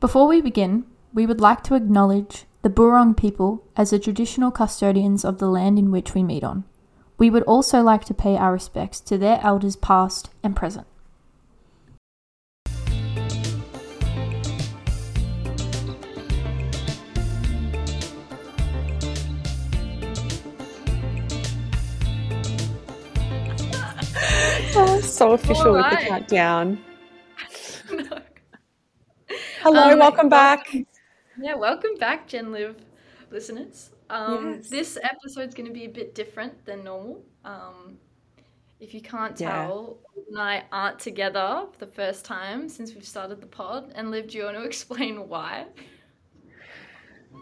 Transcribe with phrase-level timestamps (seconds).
[0.00, 5.26] Before we begin, we would like to acknowledge the Burong people as the traditional custodians
[5.26, 6.64] of the land in which we meet on.
[7.18, 10.86] We would also like to pay our respects to their elders past and present.
[25.02, 26.08] So official with the Alright.
[26.08, 26.78] countdown.
[29.62, 30.74] Hello, Um, welcome back.
[31.38, 32.76] Yeah, welcome back, Gen Live
[33.30, 33.90] listeners.
[34.08, 34.68] Um, Yes.
[34.70, 37.22] This episode's going to be a bit different than normal.
[37.44, 37.98] Um,
[38.80, 43.04] if you can't tell, Liv and I aren't together for the first time since we've
[43.04, 43.92] started the pod.
[43.94, 45.66] And Liv, do you want to explain why?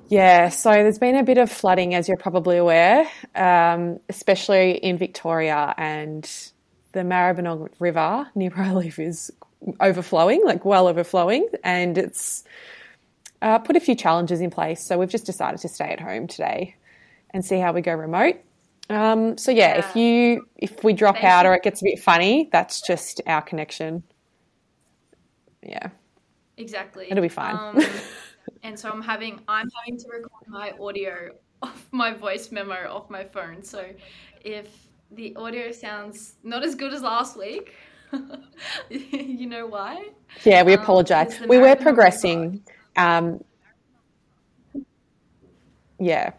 [0.09, 4.99] Yeah, so there's been a bit of flooding, as you're probably aware, um, especially in
[4.99, 6.25] Victoria, and
[6.93, 9.31] the Maribyrnong River near where I live is
[9.81, 12.45] overflowing, like well overflowing, and it's
[13.43, 14.83] uh, put a few challenges in place.
[14.85, 16.77] So we've just decided to stay at home today
[17.31, 18.37] and see how we go remote.
[18.91, 21.51] Um, so yeah, if you if we drop Thank out you.
[21.51, 24.03] or it gets a bit funny, that's just our connection.
[25.63, 25.91] Yeah.
[26.57, 27.07] Exactly.
[27.11, 27.55] It'll be fine.
[27.55, 27.85] Um,
[28.63, 31.31] and so I'm having I'm having to record my audio
[31.63, 33.63] off my voice memo off my phone.
[33.63, 33.85] So
[34.43, 37.75] if the audio sounds not as good as last week,
[38.91, 40.09] you know why?
[40.45, 41.39] Yeah, we Um, apologise.
[41.39, 42.63] the We were progressing.
[42.97, 43.43] Um,
[45.99, 46.33] yeah.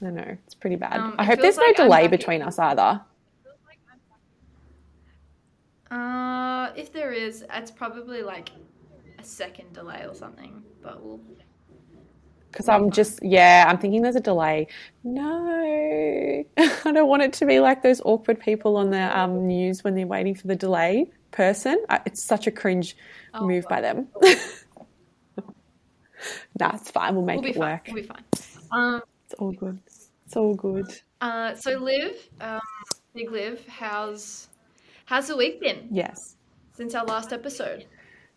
[0.00, 0.94] I know, it's pretty bad.
[1.00, 3.00] Um, I hope there's feels no delay between us either.
[5.90, 8.50] Uh, if there is, it's probably like
[9.18, 10.62] a second delay or something.
[10.82, 11.20] But we'll.
[12.50, 14.68] Because I'm just, yeah, I'm thinking there's a delay.
[15.04, 15.24] No,
[16.56, 19.94] I don't want it to be like those awkward people on the um, news when
[19.94, 21.82] they're waiting for the delay person.
[21.88, 22.96] I, it's such a cringe
[23.34, 24.08] Oh, move by them.
[26.58, 27.14] nah, it's fine.
[27.14, 27.70] We'll make We'll it fine.
[27.72, 27.82] work.
[27.86, 28.24] We'll be fine.
[28.70, 29.02] Um.
[29.24, 29.78] It's all good.
[30.26, 30.86] It's all good.
[31.20, 31.54] Uh.
[31.54, 32.60] So Liv, um,
[33.14, 34.48] Big Liv, how's
[35.04, 36.36] how's the week been Yes.
[36.74, 37.84] since our last episode?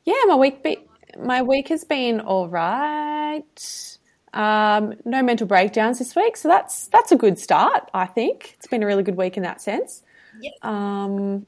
[0.03, 0.85] Yeah, my week be-
[1.17, 3.97] my week has been all right.
[4.34, 7.90] Um, no mental breakdowns this week, so that's that's a good start.
[7.94, 10.03] I think it's been a really good week in that sense.
[10.40, 10.53] Yes.
[10.62, 11.46] Um,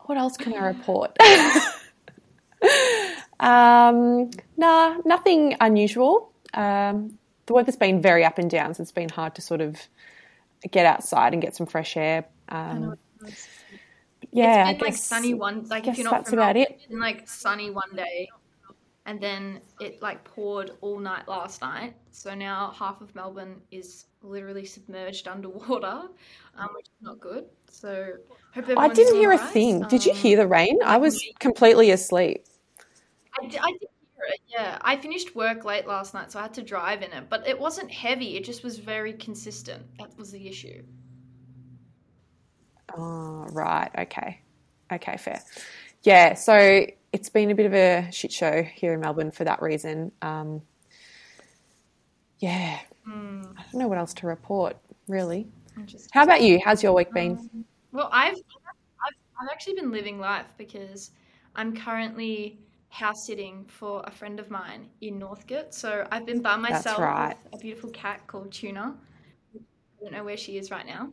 [0.00, 1.16] what else can I report?
[3.40, 6.32] um, nah, nothing unusual.
[6.52, 9.80] Um, the weather's been very up and down, so it's been hard to sort of
[10.70, 12.24] get outside and get some fresh air.
[12.48, 16.40] Um, yeah, it's been I like guess sunny one like if you're not that's from
[16.40, 16.88] about Melbourne, it.
[16.88, 18.28] been like sunny one day
[19.06, 24.06] and then it like poured all night last night so now half of melbourne is
[24.22, 26.08] literally submerged underwater
[26.58, 28.12] um, which is not good so
[28.54, 29.84] hope I didn't hear a thing.
[29.84, 30.78] Did you Um, hear the rain?
[30.84, 32.44] I was completely asleep.
[33.40, 36.42] I did, I did hear it yeah i finished work late last night so i
[36.42, 40.16] had to drive in it but it wasn't heavy it just was very consistent that
[40.18, 40.82] was the issue
[42.96, 43.90] Oh, right.
[43.98, 44.40] Okay.
[44.92, 45.42] Okay, fair.
[46.02, 49.62] Yeah, so it's been a bit of a shit show here in Melbourne for that
[49.62, 50.12] reason.
[50.22, 50.62] Um,
[52.38, 55.46] yeah, Hmm, I don't know what else to report, really.
[56.10, 56.60] How about you?
[56.64, 57.64] How's your week been?
[57.92, 61.12] Well, I've, I've I've actually been living life because
[61.54, 65.72] I'm currently house sitting for a friend of mine in Northcote.
[65.72, 67.36] So I've been by myself right.
[67.44, 68.96] with a beautiful cat called Tuna.
[69.54, 71.10] I don't know where she is right now.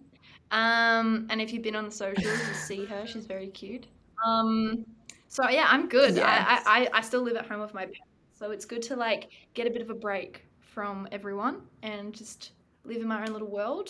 [0.52, 3.06] Um, and if you've been on the socials, you see her.
[3.06, 3.86] She's very cute.
[4.26, 4.86] Um,
[5.34, 6.16] so yeah, I'm good.
[6.16, 6.64] Yes.
[6.66, 8.00] I, I, I- still live at home with my parents,
[8.38, 12.52] so it's good to like get a bit of a break from everyone and just
[12.86, 13.90] live in my own little world.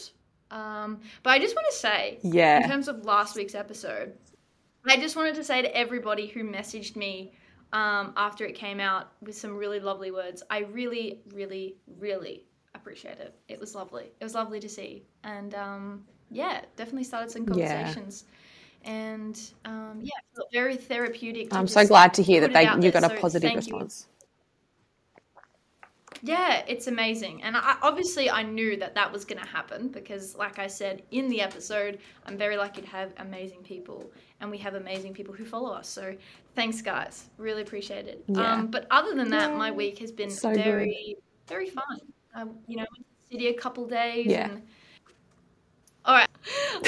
[0.52, 4.14] Um, but I just want to say, yeah, in terms of last week's episode,
[4.86, 7.34] I just wanted to say to everybody who messaged me
[7.74, 13.18] um, after it came out with some really lovely words, I really, really, really appreciate
[13.20, 13.34] it.
[13.48, 14.12] It was lovely.
[14.20, 15.04] It was lovely to see.
[15.24, 17.92] And um, yeah, definitely started some Yeah.
[18.84, 21.54] And um, yeah, felt very therapeutic.
[21.54, 22.92] I'm so glad to hear that they you there.
[22.92, 23.56] got a So positive you.
[23.58, 24.08] response.
[26.26, 27.44] Yeah, it's amazing.
[27.44, 31.04] And I, obviously, I knew that that was going to happen because, like I said
[31.12, 34.10] in the episode, I'm very lucky to have amazing people
[34.40, 35.90] and we have amazing people who follow us.
[35.90, 36.16] So
[36.56, 37.30] thanks, guys.
[37.38, 38.24] Really appreciate it.
[38.28, 38.54] Yeah.
[38.54, 40.64] Um, but other than that, my week has been So good.
[40.64, 41.18] very,
[41.48, 42.00] very fun.
[42.36, 44.28] Um, you know, went to the city a couple days.
[44.28, 44.50] Yeah.
[44.50, 44.62] And...
[46.06, 46.30] All right.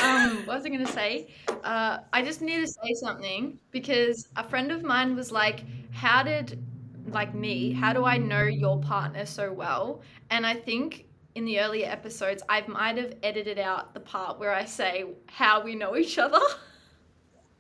[0.04, 1.34] Um, what was I going to say?
[1.64, 6.22] Uh, I just need to say something because a friend of mine was like, How
[6.24, 6.62] did,
[7.08, 10.02] like me, how do I know your partner so well?
[10.30, 14.54] And I think in the earlier episodes, I might have edited out the part where
[14.54, 16.40] I say how we know each other.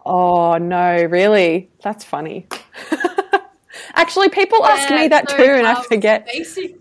[0.05, 1.71] Oh no, really?
[1.83, 2.47] That's funny.
[3.95, 6.25] Actually, people ask me that so, too, and I um, forget.
[6.25, 6.75] Basically,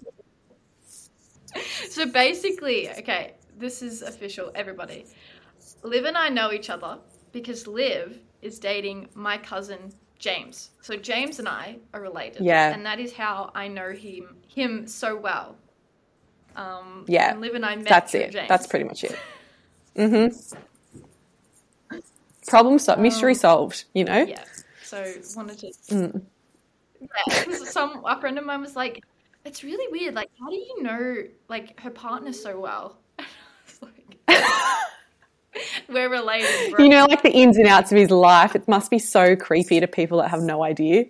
[1.88, 4.52] so basically, okay, this is official.
[4.54, 5.06] Everybody,
[5.82, 6.98] Liv and I know each other
[7.32, 10.70] because Liv is dating my cousin James.
[10.82, 12.42] So James and I are related.
[12.44, 12.74] Yeah.
[12.74, 15.56] and that is how I know him him so well.
[16.56, 18.32] Um, Yeah, and Liv and I met That's it.
[18.32, 18.48] James.
[18.50, 19.18] That's pretty much it.
[19.96, 20.26] Mm-hmm.
[22.46, 23.00] Problem solved.
[23.00, 23.84] Mystery Um, solved.
[23.94, 24.22] You know.
[24.24, 24.44] yeah.
[24.82, 24.98] So
[25.36, 25.66] wanted to.
[25.88, 26.22] Mm.
[27.00, 29.02] Yeah, some a friend of mine was like,
[29.46, 30.14] "It's really weird.
[30.14, 32.98] Like, how do you know like her partner so well?"
[35.88, 36.82] We're related, bro.
[36.84, 38.56] You know, like the ins and outs of his life.
[38.56, 41.04] It must be so creepy to people that have no idea.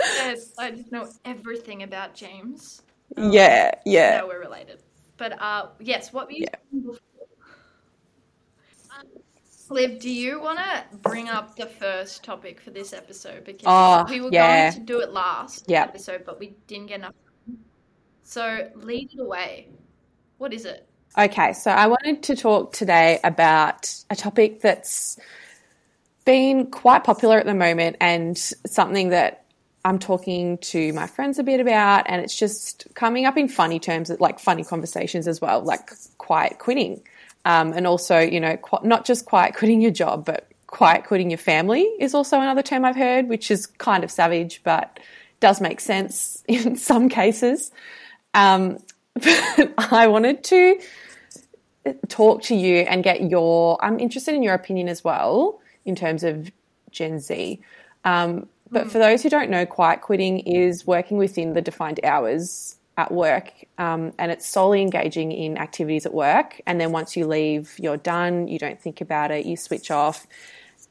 [0.00, 2.82] Yes, I just know everything about James.
[3.16, 4.18] Yeah, yeah.
[4.20, 4.82] No, we're related.
[5.16, 6.92] But uh, yes, what were you Yeah.
[9.70, 13.44] Liv, do you want to bring up the first topic for this episode?
[13.44, 14.70] Because Oh, we were yeah.
[14.70, 15.82] going to do it last Yeah.
[15.82, 17.14] episode, but we didn't get enough.
[18.22, 19.68] So lead it away.
[20.38, 20.88] What is it?
[21.18, 25.18] Okay, so I wanted to talk today about a topic that's
[26.24, 29.44] been quite popular at the moment and something that
[29.84, 33.80] I'm talking to my friends a bit about, and it's just coming up in funny
[33.80, 37.02] terms, like funny conversations as well, like quiet quitting.
[37.44, 41.30] Um, and also, you know, qu- not just quiet quitting your job, but quiet quitting
[41.30, 45.00] your family is also another term I've heard, which is kind of savage, but
[45.40, 47.72] does make sense in some cases.
[48.34, 48.78] Um,
[49.14, 50.78] but I wanted to
[52.08, 56.22] talk to you and get your i'm interested in your opinion as well in terms
[56.22, 56.50] of
[56.90, 57.60] gen z.
[58.04, 62.76] Um, but for those who don't know quiet quitting is working within the defined hours
[62.96, 66.60] at work um, and it's solely engaging in activities at work.
[66.66, 70.26] And then once you leave you're done you don't think about it you switch off.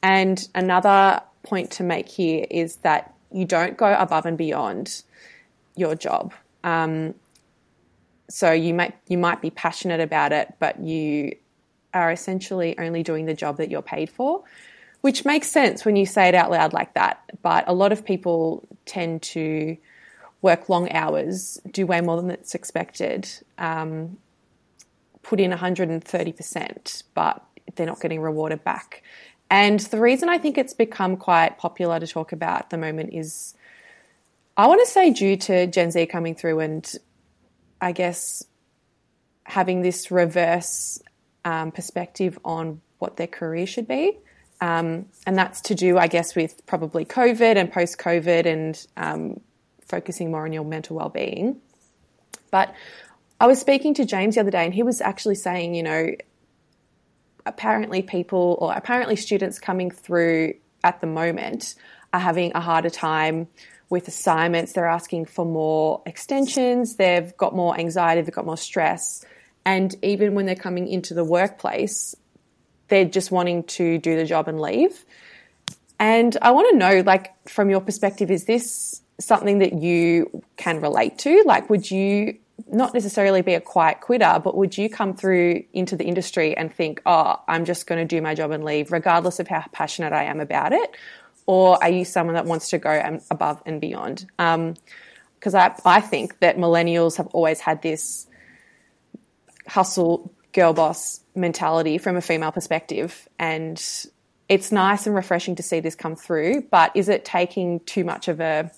[0.02, 5.02] And another point to make here is that you don't go above and beyond
[5.76, 6.32] your job.
[6.64, 7.14] Um,
[8.28, 11.34] so you might you might be passionate about it, but you
[11.94, 14.44] are essentially only doing the job that you're paid for,
[15.00, 17.22] which makes sense when you say it out loud like that.
[17.42, 19.76] But a lot of people tend to
[20.42, 24.18] work long hours, do way more than it's expected, um,
[25.22, 29.02] put in 130%, but they're not getting rewarded back.
[29.50, 33.14] And the reason I think it's become quite popular to talk about at the moment
[33.14, 33.54] is
[34.56, 36.94] I want to say due to Gen Z coming through and
[37.80, 38.44] I guess
[39.44, 41.00] having this reverse
[41.44, 44.18] um, perspective on what their career should be.
[44.60, 49.40] Um, and that's to do, I guess, with probably COVID and post COVID and um,
[49.86, 51.60] focusing more on your mental well being.
[52.50, 52.74] But
[53.40, 56.10] I was speaking to James the other day, and he was actually saying, you know,
[57.46, 61.74] apparently people or apparently students coming through at the moment
[62.12, 63.46] are having a harder time
[63.90, 64.72] with assignments.
[64.72, 66.96] They're asking for more extensions.
[66.96, 68.22] They've got more anxiety.
[68.22, 69.24] They've got more stress.
[69.64, 72.14] And even when they're coming into the workplace,
[72.88, 75.04] they're just wanting to do the job and leave.
[75.98, 80.80] And I want to know, like, from your perspective, is this something that you can
[80.80, 81.42] relate to?
[81.44, 82.38] Like, would you
[82.70, 86.72] not necessarily be a quiet quitter, but would you come through into the industry and
[86.72, 90.12] think, oh, I'm just going to do my job and leave, regardless of how passionate
[90.12, 90.96] I am about it?
[91.48, 94.26] Or are you someone that wants to go um, above and beyond?
[94.36, 98.26] Because I, I think that millennials have always had this
[99.66, 103.26] hustle girl boss mentality from a female perspective.
[103.38, 103.82] And
[104.50, 108.28] it's nice and refreshing to see this come through, but is it taking too much
[108.28, 108.70] of a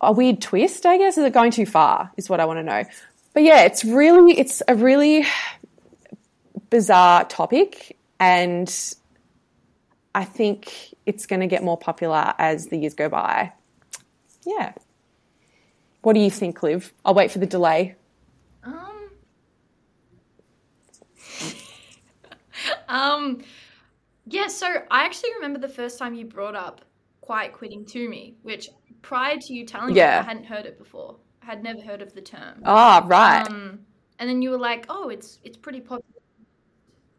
[0.00, 1.16] a weird twist, I guess?
[1.16, 2.10] Is it going too far?
[2.16, 2.82] Is what I want to know.
[3.32, 5.24] But yeah, it's really it's a really
[6.68, 8.68] bizarre topic and
[10.14, 13.52] I think it's going to get more popular as the years go by.
[14.46, 14.72] Yeah.
[16.02, 16.92] What do you think, Liv?
[17.04, 17.94] I'll wait for the delay.
[18.64, 19.10] Um.
[22.88, 23.42] um.
[24.26, 24.48] Yeah.
[24.48, 26.82] So I actually remember the first time you brought up
[27.20, 28.68] quiet quitting to me, which
[29.00, 30.10] prior to you telling Yeah.
[30.10, 31.16] me, I hadn't heard it before.
[31.42, 32.62] I had never heard of the term.
[32.64, 33.46] Ah, right.
[33.48, 33.80] Um,
[34.18, 36.11] and then you were like, "Oh, it's it's pretty popular."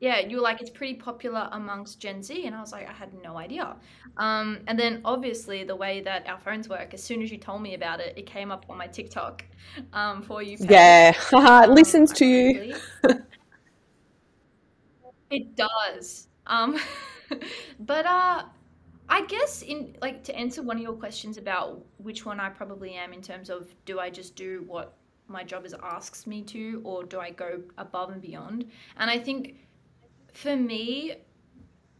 [0.05, 2.93] Yeah, you were like, "It's pretty popular amongst Gen Z," and I was like, "I
[2.93, 3.75] had no idea."
[4.17, 7.61] Um, and then obviously the way that our phones work, as soon as you told
[7.61, 9.45] me about it, it came up on my TikTok
[9.93, 10.57] um, for you.
[10.59, 10.99] page.
[10.99, 11.13] yeah.
[11.33, 12.75] it Um, listens to you.
[15.29, 16.27] it does.
[16.47, 16.77] Um,
[17.79, 18.43] but uh,
[19.09, 22.93] I guess in like to answer one of your questions about which one I probably
[22.95, 26.81] am in terms of do I just do what my job is asks me to
[26.83, 28.69] or do I go above and beyond?
[28.97, 29.57] And I think
[30.33, 31.15] for me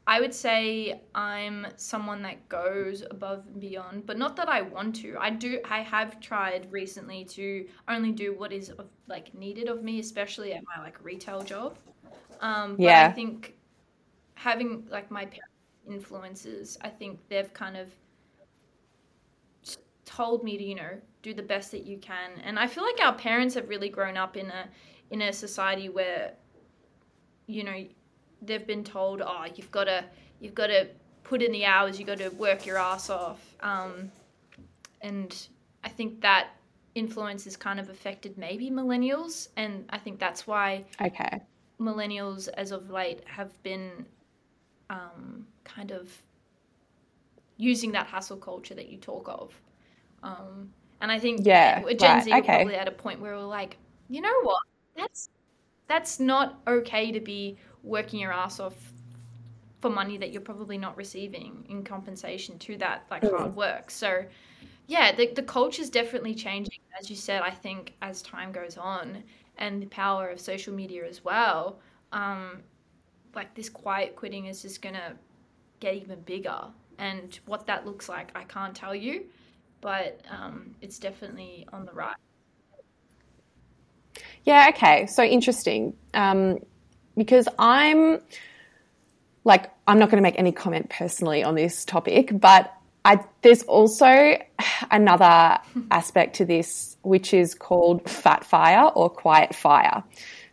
[0.06, 4.98] I would say I'm someone that goes above and beyond, but not that I want
[4.98, 5.16] to.
[5.20, 5.62] I do.
[5.64, 8.74] I have tried recently to only do what is
[9.08, 11.80] like needed of me, especially at my like retail job.
[12.42, 12.98] Um, but Yeah.
[12.98, 13.56] I think
[14.36, 15.30] having like my
[15.88, 17.94] influences, I think they've kind of
[20.06, 23.00] told me to you know do the best that you can, and I feel like
[23.02, 24.70] our parents have really grown up in a
[25.12, 26.34] in a society where
[27.48, 27.86] you know
[28.46, 30.04] they've been told, oh, you've got to
[30.40, 30.88] you've got to
[31.24, 34.12] put in the hours, you've got to work your ass off, um,
[35.02, 35.48] and
[35.84, 36.50] I think that
[36.96, 41.42] influence has kind of affected maybe millennials, and I think that's why Okay.
[41.80, 44.06] millennials, as of late, have been
[44.90, 46.10] um, kind of
[47.58, 49.54] using that hustle culture that you talk of.
[50.24, 50.72] Um,
[51.02, 52.64] and I think Yeah, Gen right, Z okay.
[52.64, 53.78] probably at a point where we're like,
[54.10, 54.62] you know what?
[54.96, 55.30] That's
[55.88, 58.94] that's not okay to be working your ass off
[59.82, 63.30] for money that you're probably not receiving in compensation to that like Mm.
[63.30, 63.92] hard work.
[63.92, 64.26] So
[64.88, 66.80] yeah, the the culture's definitely changing.
[67.00, 69.24] As you said, I think as time goes on
[69.58, 71.80] and the power of social media as well,
[72.12, 72.64] um,
[73.36, 75.18] like this quiet quitting is just gonna
[75.80, 76.68] get even bigger.
[77.00, 79.26] And what that looks like, I can't tell you,
[79.82, 82.16] but um, it's definitely on the rise.
[84.44, 85.06] Yeah, okay.
[85.08, 85.94] So interesting.
[86.14, 86.60] Um,
[87.16, 88.20] because I'm
[89.44, 92.74] like, I'm not going to make any comment personally on this topic, but
[93.06, 94.38] I, there's also
[94.92, 95.60] another
[95.92, 100.04] aspect to this, which is called fat fire or quiet fire.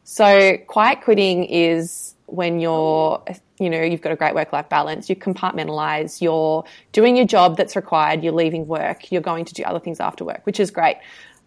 [0.02, 3.23] So, quiet quitting is when you're,
[3.61, 7.57] you know, you've got a great work life balance, you compartmentalize, you're doing your job
[7.57, 10.71] that's required, you're leaving work, you're going to do other things after work, which is
[10.73, 10.97] great.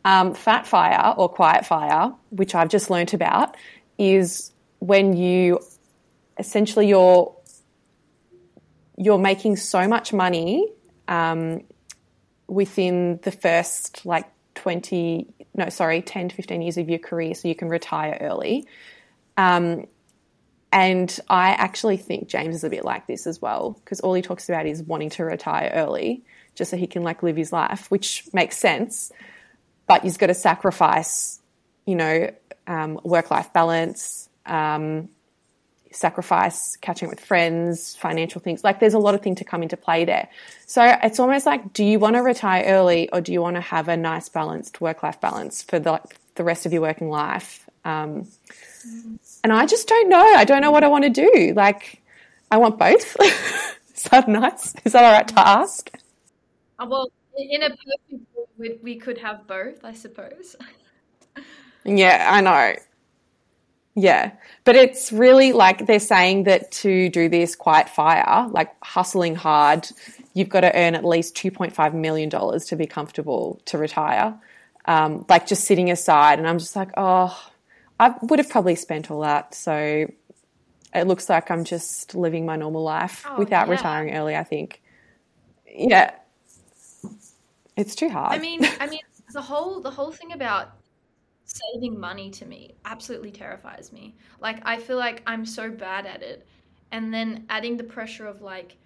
[0.06, 3.58] Um, fat fire or quiet fire, which I've just learnt about,
[3.98, 4.53] is
[4.84, 5.60] when you
[6.38, 7.34] essentially you're
[8.98, 10.70] you're making so much money
[11.08, 11.64] um,
[12.48, 17.48] within the first like 20 no sorry 10 to 15 years of your career so
[17.48, 18.68] you can retire early.
[19.38, 19.88] Um,
[20.72, 24.24] and i actually think james is a bit like this as well because all he
[24.24, 26.24] talks about is wanting to retire early
[26.56, 29.12] just so he can like live his life which makes sense.
[29.88, 31.40] But he's got to sacrifice
[31.86, 32.34] you know
[32.68, 35.10] um, work life balance um,
[35.92, 38.64] sacrifice catching up with friends, financial things.
[38.64, 40.28] Like there's a lot of things to come into play there.
[40.66, 43.62] So it's almost like, do you want to retire early or do you want to
[43.62, 46.02] have a nice balanced work life balance for the,
[46.36, 47.70] the rest of your working life?
[47.86, 48.28] Um,
[49.44, 50.34] and I just don't know.
[50.36, 51.54] I don't know what I want to do.
[51.56, 52.02] Like,
[52.50, 53.16] I want both.
[53.96, 54.74] Is that nice?
[54.84, 55.90] Is that all right to ask?
[56.80, 60.56] Uh, well, in a perfect world, we, we could have both, I suppose.
[61.86, 62.76] Yeah, I know.
[63.96, 64.32] Yeah.
[64.64, 69.88] But it's really like they're saying that to do this quiet fire, like hustling hard,
[70.34, 74.36] you've got to earn at least $2.5 million to be comfortable to retire.
[74.86, 76.40] Um, like just sitting aside.
[76.40, 77.40] And I'm just like, oh,
[78.00, 79.54] I would have probably spent all that.
[79.54, 80.08] So
[80.96, 83.74] it looks like I'm just living my normal life Oh, without yeah.
[83.74, 84.82] retiring early, I think.
[85.68, 86.12] Yeah.
[87.78, 88.34] It's too hard.
[88.34, 89.00] I mean, I mean,
[89.34, 90.72] the whole the whole thing about
[91.54, 94.16] saving money to me absolutely terrifies me.
[94.40, 96.48] Like I feel like I'm so bad at it,
[96.92, 98.78] and then adding the pressure of like,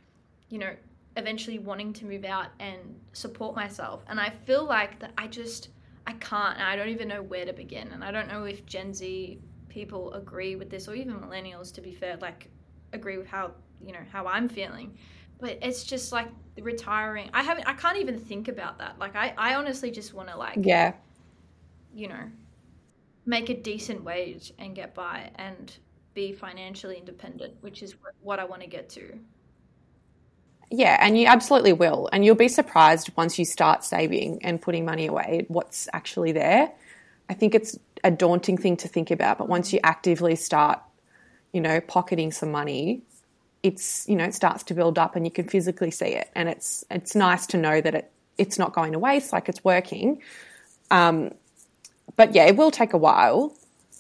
[0.50, 0.74] you know,
[1.16, 2.80] eventually wanting to move out and
[3.14, 5.70] support myself, and I feel like that I just
[6.06, 8.94] I can't, I don't even know where to begin, and I don't know if Gen
[8.94, 12.50] Z people agree with this, or even millennials, to be fair, like
[12.94, 14.98] agree with how you know how I'm feeling.
[15.40, 16.28] But it's just like
[16.60, 17.30] retiring.
[17.34, 19.00] I haven't i can't even think about that.
[19.00, 20.94] Like i, I honestly just want to like yeah.
[21.94, 22.24] you know
[23.28, 25.78] make a decent wage and get by and
[26.14, 29.20] be financially independent which is what i want to get to
[30.70, 32.10] Yeah, and you absolutely will.
[32.12, 36.72] And you'll be surprised once you start saving and putting money away what's actually there.
[37.30, 40.80] I think it's a daunting thing to think about, but once you actively start,
[41.54, 43.02] you know, pocketing some money,
[43.64, 46.30] it's, you know, it starts to build up and you can physically see it.
[46.36, 49.64] And it's it's nice to know that it it's not going to waste, like it's
[49.64, 50.22] working.
[50.92, 51.32] Um,
[52.16, 53.56] but yeah, it will take a while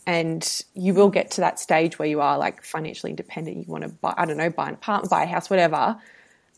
[0.07, 3.57] and you will get to that stage where you are like financially independent.
[3.57, 5.97] You want to buy, I don't know, buy an apartment, buy a house, whatever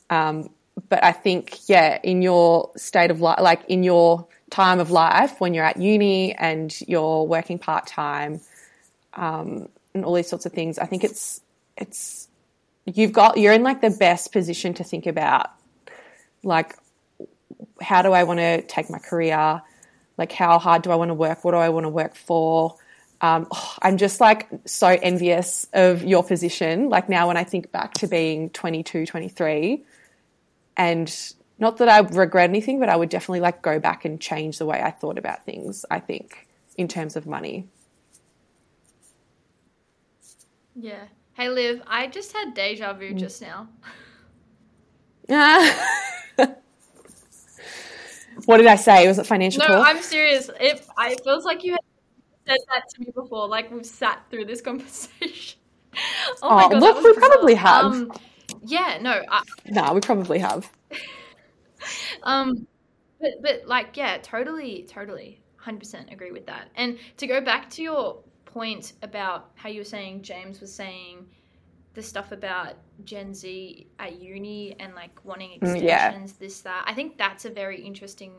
[0.09, 0.49] Um,
[0.89, 5.39] but I think, yeah, in your state of life, like in your time of life
[5.39, 8.41] when you're at uni and you're working part time,
[9.13, 11.41] um, and all these sorts of things, I think it's
[11.77, 12.27] it's
[12.85, 15.49] you've got you're in like the best position to think about,
[16.43, 16.75] like,
[17.81, 19.61] how do I want to take my career,
[20.19, 22.75] like how hard do I want to work, what do I want to work for,
[23.21, 26.89] Um, oh, I'm just like so envious of your position.
[26.89, 29.83] Like now, when I think back to being 22, 23,
[30.77, 34.57] and not that I regret anything, but I would definitely like go back and change
[34.59, 36.47] the way I thought about things, I think,
[36.77, 37.67] in terms of money.
[40.75, 41.05] Yeah.
[41.33, 43.17] Hey, Liv, I just had deja vu Mm.
[43.19, 43.67] just now.
[48.49, 49.07] what did I say?
[49.07, 49.87] Was it financial No, talk?
[49.87, 50.49] I'm serious.
[50.59, 51.79] It, I, it feels like you had
[52.47, 55.59] said that to me before, like we've sat through this conversation.
[56.41, 57.29] Oh, my God, look, we bizarre.
[57.29, 57.85] probably have.
[57.85, 58.11] Um,
[58.63, 60.67] yeah, no, I, no, we probably have.
[62.23, 62.65] um,
[63.21, 66.69] but but like yeah, totally, totally, hundred percent agree with that.
[66.75, 71.27] And to go back to your point about how you were saying James was saying
[71.99, 76.07] the stuff about Gen Z at uni and like wanting Mm, yeah.
[76.07, 76.83] extensions, this that.
[76.87, 78.31] I think that's a very interesting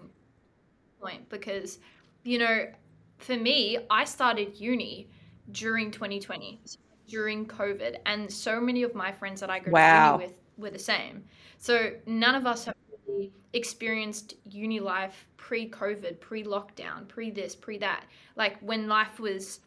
[1.00, 1.79] point because
[2.25, 2.67] you know,
[3.19, 5.09] for me, I started uni
[5.52, 6.61] during 2020,
[7.09, 10.14] during COVID, and so many of my friends that I go Wow.
[10.14, 11.25] uni with were the same.
[11.59, 12.75] So none of us have
[13.07, 18.05] really experienced uni life pre-COVID, pre-lockdown, pre this, pre that.
[18.37, 19.61] Like when life was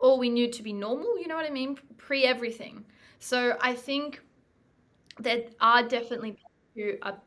[0.00, 1.78] all we knew to be normal, you know what I mean?
[1.96, 2.84] Pre everything.
[3.18, 4.20] So I think
[5.18, 7.20] there are definitely people who are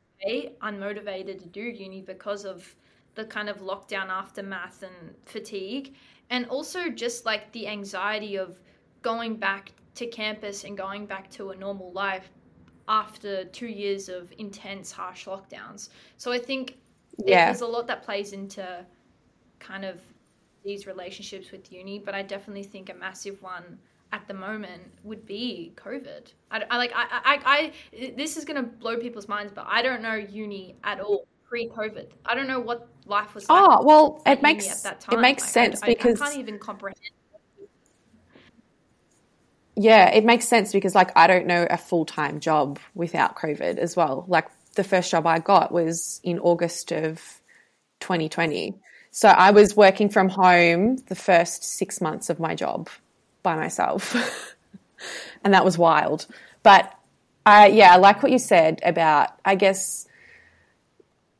[0.62, 2.76] unmotivated to do uni because of
[3.16, 5.96] the kind of lockdown aftermath and fatigue
[6.30, 8.60] and also just like the anxiety of
[9.02, 12.30] going back to campus and going back to a normal life
[12.88, 16.78] after two years of intense harsh lockdowns so i think
[17.26, 17.46] Yeah.
[17.46, 18.86] there's a lot that plays into
[19.60, 20.02] kind of
[20.68, 23.78] these relationships with uni but i definitely think a massive one
[24.12, 28.58] at the moment would be covid i, I like I, I i this is going
[28.58, 32.60] to blow people's minds but i don't know uni at all pre-covid i don't know
[32.60, 35.52] what life was like Oh, well, it makes at that time it makes Like, I-
[35.52, 37.00] sense I, I, can't even comprehend
[39.80, 43.78] yeah, it makes sense because like I don't know a full time job without COVID
[43.78, 44.26] as well.
[44.28, 47.22] Like the first job I got was in August of
[48.00, 48.74] 2020.
[49.18, 52.88] So I was working from home the first six months of my job
[53.42, 54.16] by myself.
[55.44, 56.28] and that was wild.
[56.62, 56.94] But
[57.44, 60.08] I, yeah, I like what you said about, I guess,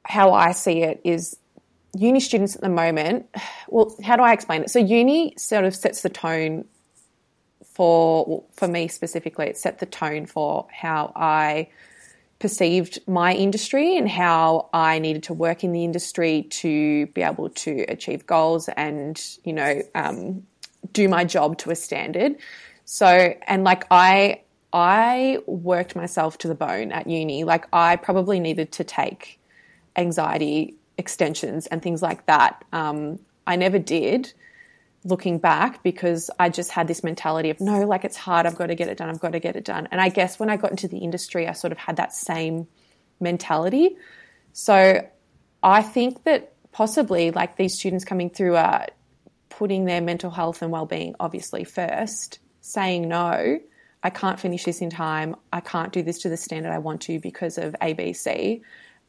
[0.02, 1.38] how I see it is
[1.96, 3.28] uni students at the moment.
[3.70, 4.72] Well, how do I explain it?
[4.72, 6.66] So uni sort of sets the tone
[7.76, 9.46] for for me specifically.
[9.48, 11.68] It set the tone for how I
[12.40, 17.50] perceived my industry and how I needed to work in the industry to be able
[17.50, 20.46] to achieve goals and you know um,
[20.94, 22.36] do my job to a standard.
[22.86, 27.44] So and like I I worked myself to the bone at uni.
[27.44, 29.40] Like I probably needed to take
[29.96, 32.64] anxiety extensions and things like that.
[32.74, 34.34] Um, I never did
[35.04, 38.68] looking back because I just had this mentality of no, like it's hard, I've got
[38.68, 39.88] to get it done, I've got to get it done.
[39.92, 42.68] And I guess when I got into the industry, I sort of had that same
[43.20, 43.96] mentality.
[44.54, 45.08] So
[45.64, 48.88] I think that possibly like these students coming through are
[49.50, 53.60] putting their mental health and well-being obviously first, saying no,
[54.04, 57.02] I can't finish this in time, I can't do this to the standard I want
[57.04, 58.62] to because of ABC.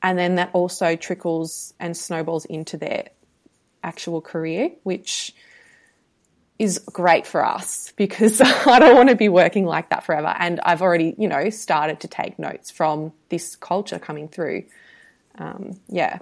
[0.02, 3.08] And then that also trickles and snowballs into their
[3.82, 5.34] actual career, which
[6.58, 10.34] is great for us because I don't want to be working like that forever.
[10.38, 14.64] And I've already, you know, started to take notes from this culture coming through.
[15.38, 16.18] Um, yeah.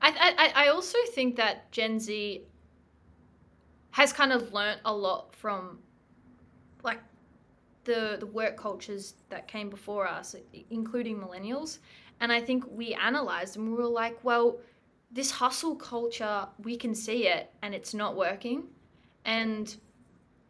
[0.00, 2.42] I, I I also think that Gen Z
[3.92, 5.78] has kind of learnt a lot from
[6.82, 7.00] like
[7.84, 10.36] the the work cultures that came before us,
[10.70, 11.78] including millennials.
[12.20, 14.58] And I think we analyzed and we were like, well,
[15.14, 18.64] this hustle culture, we can see it and it's not working.
[19.24, 19.74] And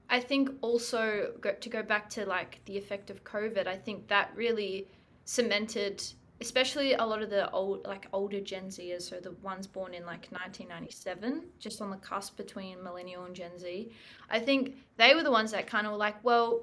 [0.09, 4.31] I think also to go back to like the effect of COVID, I think that
[4.35, 4.88] really
[5.27, 6.03] cemented,
[6.40, 10.07] especially a lot of the old like older Gen Zers, so the ones born in
[10.07, 13.90] like 1997, just on the cusp between millennial and Gen Z.
[14.31, 16.62] I think they were the ones that kind of were like, well,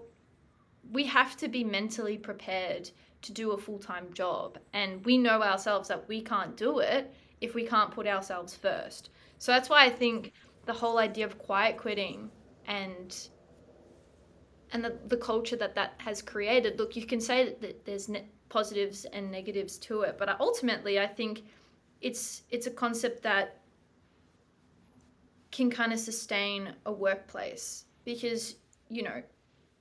[0.92, 2.90] we have to be mentally prepared
[3.22, 7.14] to do a full time job, and we know ourselves that we can't do it
[7.41, 9.10] if we can't put ourselves first.
[9.39, 10.32] So that's why I think
[10.65, 12.30] the whole idea of quiet quitting
[12.65, 13.27] and
[14.73, 18.27] and the, the culture that that has created look you can say that, there's ne-
[18.49, 21.43] positives and negatives to it but ultimately i think
[22.01, 23.60] it's it's a concept that
[25.51, 28.56] can kind of sustain a workplace because
[28.89, 29.21] you know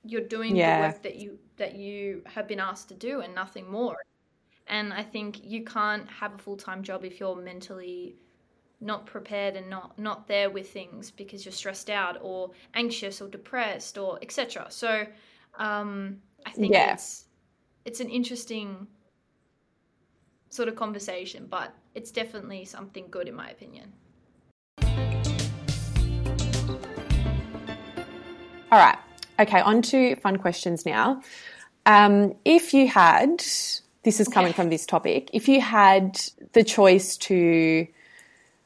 [0.03, 0.75] you're doing Yeah.
[0.77, 3.97] the work that you that you have been asked to do and nothing more
[4.71, 8.15] and i think you can't have a full-time job if you're mentally
[8.81, 13.29] not prepared and not not there with things because you're stressed out or anxious or
[13.29, 14.65] depressed or etc.
[14.69, 15.05] So
[15.57, 16.93] um, I think Yeah.
[16.93, 17.25] it's
[17.85, 18.87] it's an interesting
[20.49, 23.93] sort of conversation, but it's definitely something good in my opinion.
[28.71, 28.97] All right.
[29.39, 31.21] Okay, on to fun questions now.
[31.85, 33.43] Um, if you had,
[34.03, 34.55] this is coming Okay.
[34.55, 36.19] from this topic, if you had
[36.53, 37.87] the choice to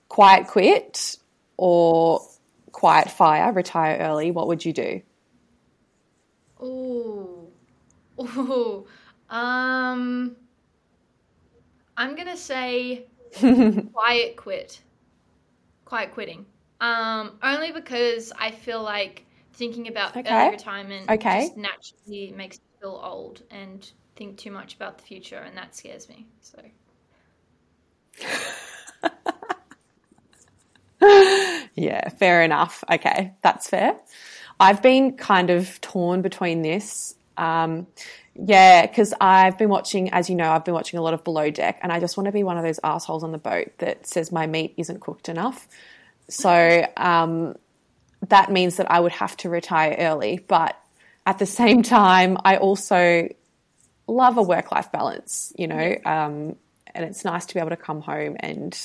[0.09, 1.17] quiet quit
[1.57, 2.21] or
[2.71, 5.01] quiet fire, retire early, what would you do?
[6.61, 7.51] Ooh.
[8.19, 8.85] Ooh.
[9.29, 10.35] Um
[11.97, 13.05] I'm gonna say
[13.93, 14.81] quiet quit.
[15.85, 16.45] Quiet quitting.
[16.81, 20.29] Um, only because I feel like thinking about Okay.
[20.29, 21.39] early retirement Okay.
[21.39, 25.75] just naturally makes me feel old and think too much about the future and that
[25.75, 26.25] scares me.
[26.41, 26.59] So
[31.75, 32.83] Yeah, fair enough.
[32.89, 33.95] Okay, that's fair.
[34.59, 37.15] I've been kind of torn between this.
[37.37, 37.87] Um,
[38.33, 41.51] yeah, because I've been watching, as you know, I've been watching a lot of Below
[41.51, 44.07] Deck, and I just want to be one of those assholes on the boat that
[44.07, 45.67] says my meat isn't cooked enough.
[46.29, 47.55] So um,
[48.29, 50.43] that means that I would have to retire early.
[50.47, 50.79] But
[51.25, 53.27] at the same time, I also
[54.07, 56.55] love a work life balance, you know, um,
[56.93, 58.77] and it's nice to be able to come home and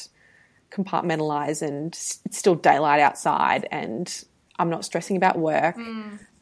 [0.70, 4.24] compartmentalize and it's still daylight outside and
[4.58, 5.76] I'm not stressing about work.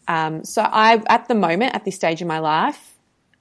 [0.06, 2.96] Um, so I, at the moment, at this stage in my life,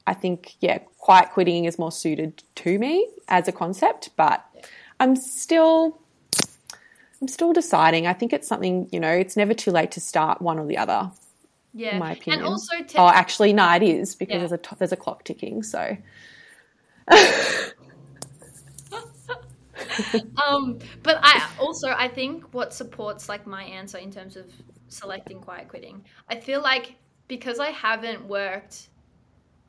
[0.06, 4.46] I think, yeah, quiet quitting is more suited to me as a concept, but
[5.00, 6.00] I'm still,
[7.22, 8.08] I'm still deciding.
[8.08, 10.78] I think it's something, you know, it's never too late to start one or the
[10.78, 11.12] other,
[11.78, 12.40] yeah, in my opinion.
[12.40, 14.40] and also te- oh, actually, no, it is because Yeah.
[14.40, 15.64] there's a, t- there's a clock ticking.
[15.64, 15.96] So
[20.48, 24.46] um, but I also I think what supports like my answer in terms of
[24.88, 26.04] selecting quiet quitting.
[26.30, 26.96] I feel like
[27.28, 28.90] because I haven't worked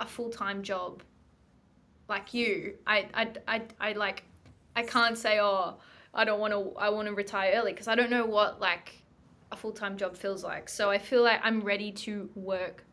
[0.00, 1.02] a full time job
[2.08, 4.24] like you, I I, I I like
[4.74, 5.76] I can't say oh
[6.14, 9.02] I don't want to I want to retire early because I don't know what like
[9.50, 10.68] a full time job feels like.
[10.68, 12.84] So I feel like I'm ready to work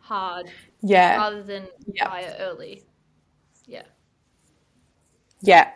[0.00, 0.50] hard
[0.82, 2.04] yeah, rather than Yeah.
[2.04, 2.84] retire early.
[3.66, 3.82] Yeah,
[5.40, 5.70] yeah,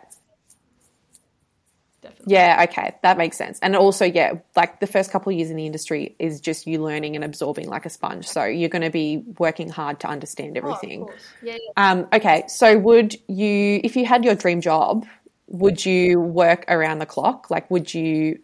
[2.01, 2.33] definitely.
[2.33, 3.59] Yeah, okay, that makes sense.
[3.61, 6.81] And also, yeah, like the first couple of years in the industry is just you
[6.81, 8.27] learning and absorbing like a sponge.
[8.27, 11.05] So you're going to be working hard to understand Oh, of everything.
[11.05, 11.33] course.
[11.41, 11.91] Yeah, yeah.
[11.91, 15.05] um, okay, so would you, if you had your dream job,
[15.47, 17.49] would you work around the clock?
[17.49, 18.39] Like, would you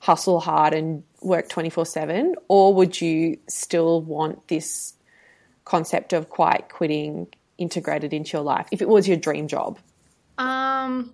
[0.00, 2.34] hustle hard and work 24 7?
[2.48, 4.94] Or would you still want this
[5.64, 7.28] concept of quiet quitting
[7.58, 9.78] integrated into your life if it was your dream job?
[10.38, 11.12] Um,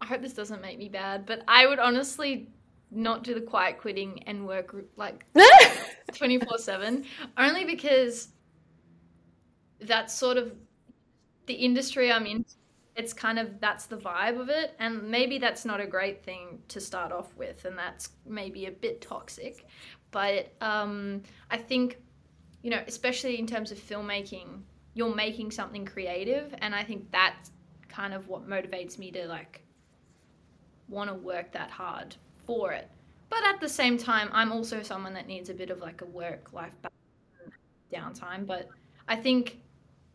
[0.00, 2.48] I hope this doesn't make me bad, but I would honestly
[2.90, 5.24] not do the quiet quitting and work like
[6.14, 7.04] 24 7,
[7.38, 8.28] only because
[9.80, 10.52] that's sort of
[11.46, 12.44] the industry I'm in.
[12.94, 16.62] It's kind of that's the vibe of it, and maybe that's not a great thing
[16.68, 19.66] to start off with, and that's maybe a bit toxic.
[20.10, 21.98] But um, I think,
[22.62, 24.60] you know, especially in terms of filmmaking,
[24.94, 27.50] you're making something creative, and I think that's
[27.88, 29.62] kind of what motivates me to like
[30.88, 32.14] want to work that hard
[32.46, 32.90] for it.
[33.30, 36.06] But at the same time, I'm also someone that needs a bit of like a
[36.06, 36.74] work life
[37.90, 38.46] downtime.
[38.46, 38.68] But
[39.08, 39.60] I think,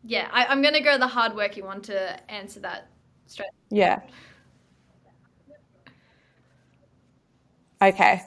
[0.08, 2.88] yeah, I, I'm going to go the hardworking one to answer that
[3.26, 3.50] straight.
[3.68, 4.00] Yeah.
[7.82, 8.22] Okay.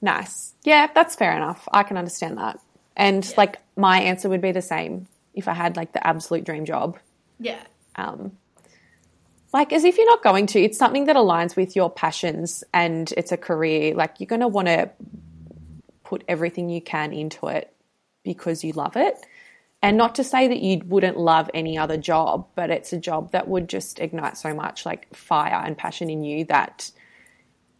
[0.00, 0.54] Nice.
[0.62, 1.66] Yeah, that's fair enough.
[1.72, 2.60] I can understand that.
[2.96, 6.64] And like my answer would be the same if I had like the absolute dream
[6.64, 6.96] job.
[7.40, 7.60] Yeah.
[7.96, 8.36] Um
[9.52, 13.12] like as if you're not going to, it's something that aligns with your passions and
[13.16, 13.94] it's a career.
[13.96, 14.90] Like you're going to want to
[16.04, 17.72] put everything you can into it
[18.22, 19.26] because you love it.
[19.86, 23.30] And not to say that you wouldn't love any other job, but it's a job
[23.30, 26.90] that would just ignite so much like fire and passion in you that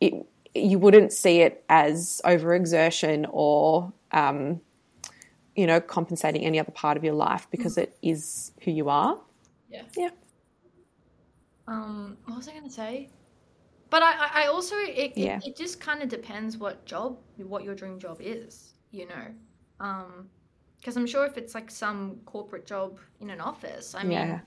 [0.01, 0.15] it
[0.55, 4.61] you wouldn't see it as overexertion or um,
[5.57, 9.19] you know compensating any other part of your life because it is who you are.
[9.69, 9.83] Yeah.
[9.97, 10.11] Yeah.
[11.67, 13.11] Um, what was I going to say?
[13.91, 15.41] But I, I- also it, it, Yeah.
[15.45, 19.27] it just kind of depends what job, what your dream job is, you know.
[19.81, 20.29] Um,
[20.87, 24.41] because I'm sure if it's like some corporate job in an office, I mean, Yeah.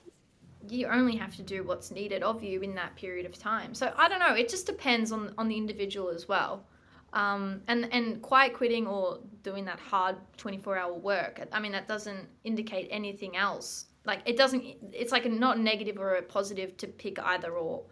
[0.70, 3.74] you only have to do what's needed of you in that period of time.
[3.74, 4.32] So I don't know.
[4.32, 6.64] It just depends on on the individual as well.
[7.12, 11.46] Um, and and quiet quitting or doing that hard 24 hour work.
[11.52, 13.88] I mean, that doesn't indicate anything else.
[14.06, 14.64] Like it doesn't.
[14.94, 17.84] It's like a not negative or a positive to pick either or.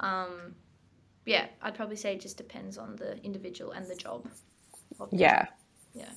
[0.00, 0.56] Um,
[1.24, 4.28] yeah, I'd probably say it just depends on the individual and the job.
[4.98, 5.20] obviously.
[5.24, 5.46] Yeah.
[5.94, 6.10] Yeah.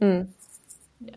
[0.00, 0.28] Mm.
[1.00, 1.16] Yeah.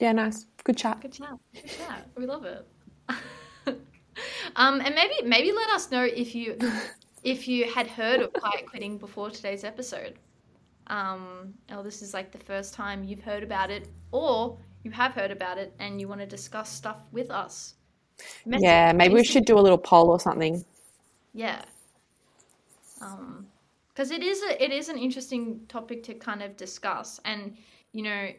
[0.00, 0.46] Yeah, nice.
[0.64, 1.00] Good chat.
[1.00, 1.30] Good chat.
[1.52, 2.08] Good chat.
[2.16, 2.66] We love it.
[4.56, 6.58] um, and maybe maybe let us know if you
[7.22, 10.18] if you had heard of quiet quitting before today's episode.
[10.88, 15.12] Um, or this is like the first time you've heard about it, or you have
[15.12, 17.74] heard about it and you want to discuss stuff with us.
[18.44, 20.62] Message- Yeah, maybe we should do a little poll or something.
[21.32, 21.62] Yeah.
[23.00, 23.46] Um,
[23.94, 27.56] because it is a it is an interesting topic to kind of discuss, and
[27.92, 28.30] you know,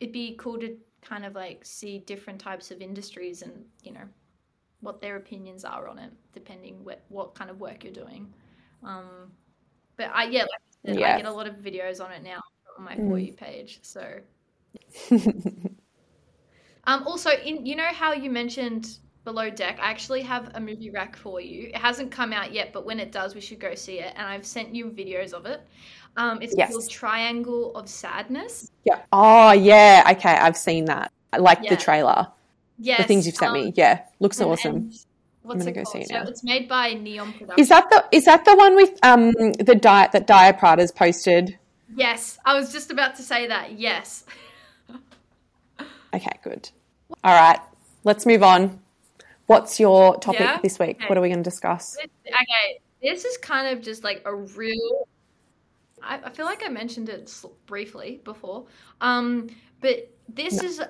[0.00, 4.02] it'd be cool to kind of like see different types of industries and you know
[4.80, 8.32] what their opinions are on it, depending what what kind of work you're doing.
[8.82, 9.32] Um,
[9.96, 11.08] but I yeah, like I, said, Yeah.
[11.14, 12.40] I get a lot of videos on it now
[12.78, 13.08] on my Mm.
[13.08, 13.80] for you page.
[13.82, 14.20] So,
[16.84, 20.88] um, also in you know how you mentioned below deck, I actually have a movie
[20.90, 21.64] rack for you.
[21.68, 24.14] It hasn't come out yet, but when it does, we should go see it.
[24.16, 25.60] And I've sent you videos of it.
[26.16, 26.70] Um, it's Yes.
[26.70, 28.70] called Triangle of Sadness.
[28.84, 29.00] Yeah.
[29.12, 30.04] Oh, yeah.
[30.12, 31.12] Okay, I've seen that.
[31.32, 31.70] I like Yeah.
[31.70, 32.28] the trailer.
[32.78, 33.72] Yes, The things you've sent um, me.
[33.76, 34.76] Yeah, looks and- awesome.
[34.76, 34.98] and
[35.42, 35.92] what's gonna it go called?
[35.92, 36.22] see it So now.
[36.22, 37.58] it's made by Neon Productions.
[37.58, 41.58] Is that the is that the one with um the diet that Diet Prada's posted?
[41.94, 43.72] Yes, I was just about to say that.
[43.78, 44.24] Yes.
[46.14, 46.70] Okay, good.
[47.24, 47.60] All right,
[48.04, 48.80] let's move on.
[49.46, 50.58] What's your topic Yeah?
[50.62, 50.96] this week?
[50.96, 51.06] Okay.
[51.08, 51.96] What are we going to discuss?
[52.26, 55.06] Okay, this is kind of just like a real.
[56.02, 57.32] I, I feel like I mentioned it
[57.66, 58.66] briefly before,
[59.00, 59.48] um,
[59.80, 60.82] but this is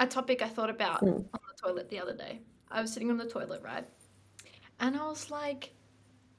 [0.00, 1.08] a topic I thought about Hmm.
[1.08, 2.40] on the toilet the other day.
[2.70, 3.84] I was sitting on the toilet, right,
[4.80, 5.72] and I was like,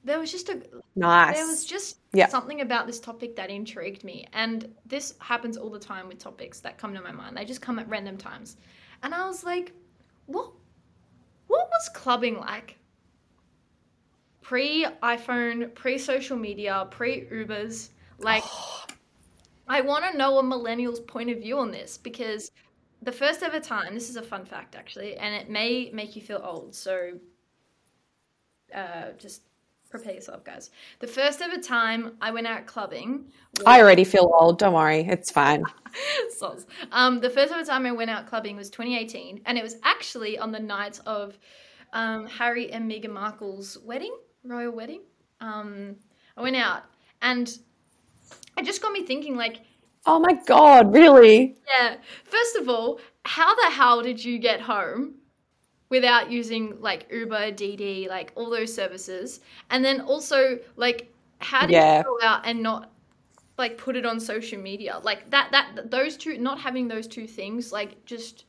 [0.04, 0.62] there was just a
[0.94, 1.36] Nice.
[1.36, 2.28] there was just Yeah.
[2.28, 6.60] something about this topic that intrigued me and this happens all the time with topics
[6.60, 8.56] that come to my mind they just come at random times
[9.02, 9.72] and i was like
[10.24, 10.52] what
[11.56, 12.76] what was clubbing like?
[14.42, 17.88] Pre iphone pre social media pre ubers
[18.18, 18.44] like
[19.68, 22.52] i want to know a millennial's point of view on this because
[23.02, 26.22] the first ever time this is a fun fact actually and it may make you
[26.22, 27.12] feel old so
[28.72, 29.42] uh, just
[29.88, 30.70] prepare yourself guys
[31.00, 33.24] the first ever time i went out clubbing
[33.64, 34.58] I already feel old.
[34.58, 35.64] Don't worry, it's fine.
[36.92, 40.38] Um, the first ever time I went out clubbing was 2018, and it was actually
[40.38, 41.38] on the night of
[41.94, 45.00] um, Harry and Meghan Markle's wedding, royal wedding.
[45.40, 45.96] Um,
[46.36, 46.82] I went out,
[47.22, 47.48] and
[48.58, 49.62] it just got me thinking, like,
[50.04, 51.56] Oh my god, really?
[51.66, 55.15] yeah, first of all, how the hell did you get home
[55.88, 59.40] without using like Uber, DiDi, like all those services?
[59.70, 61.98] And then also, like, how did Yeah.
[61.98, 62.90] you go out and not
[63.58, 64.98] like put it on social media?
[65.02, 68.44] Like that, that, those two, not having those two things, like, just,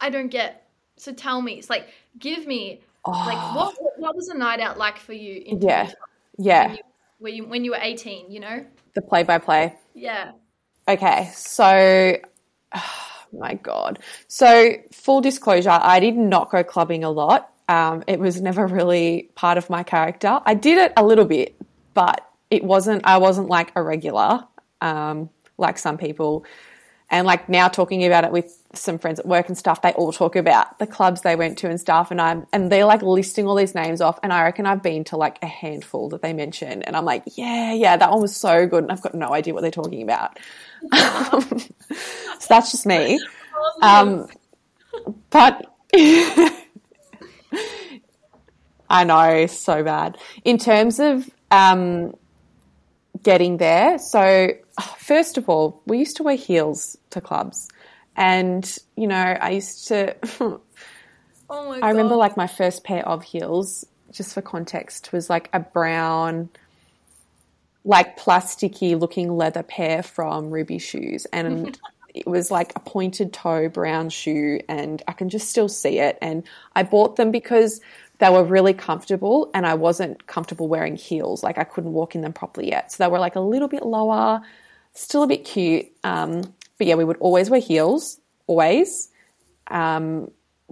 [0.00, 0.68] I don't get.
[0.96, 4.78] So tell me, it's like, give me, like, Oh, what, what was a night out
[4.78, 5.90] like for you in Yeah.
[6.38, 6.82] Yeah, when you,
[7.18, 8.64] when you, when you were 18, you know?
[8.94, 9.74] the play by play.
[9.94, 10.32] Yeah.
[10.88, 12.16] Okay, so
[13.32, 13.98] my god.
[14.28, 17.50] So full disclosure, I did not go clubbing a lot.
[17.68, 20.40] Um, it was never really part of my character.
[20.44, 21.56] I did it a little bit,
[21.94, 23.06] but it wasn't.
[23.06, 24.44] I wasn't like a regular,
[24.80, 26.44] um, like some people.
[27.08, 30.12] And like now talking about it with some friends at work and stuff, they all
[30.12, 32.10] talk about the clubs they went to and stuff.
[32.10, 34.18] And I'm, and they're like listing all these names off.
[34.22, 36.82] And I reckon I've been to like a handful that they mention.
[36.82, 38.84] And I'm like, yeah, yeah, that one was so good.
[38.84, 40.38] And I've got no idea what they're talking about.
[40.90, 43.20] So that's just me.
[43.82, 44.26] Um,
[45.30, 45.74] but
[48.90, 50.18] I know, so bad.
[50.44, 52.14] In terms of um,
[53.22, 54.48] getting there, so
[54.98, 57.68] first of all, we used to wear heels to clubs.
[58.16, 60.16] And, you know, I used to,
[61.48, 65.50] Oh my I remember like my first pair of heels, just for context, was like
[65.52, 66.48] a brown,
[67.84, 71.26] like plasticky looking leather pair from Rubi Shoes.
[71.32, 71.78] And
[72.14, 76.18] it was like a pointed toe brown shoe, and I can just still see it.
[76.20, 77.80] And I bought them because
[78.18, 81.42] they were really comfortable, and I wasn't comfortable wearing heels.
[81.42, 82.92] Like I couldn't walk in them properly yet.
[82.92, 84.42] So they were like a little bit lower,
[84.94, 85.86] still a bit cute.
[86.04, 86.42] Um,
[86.78, 89.08] but yeah, we would always wear heels, always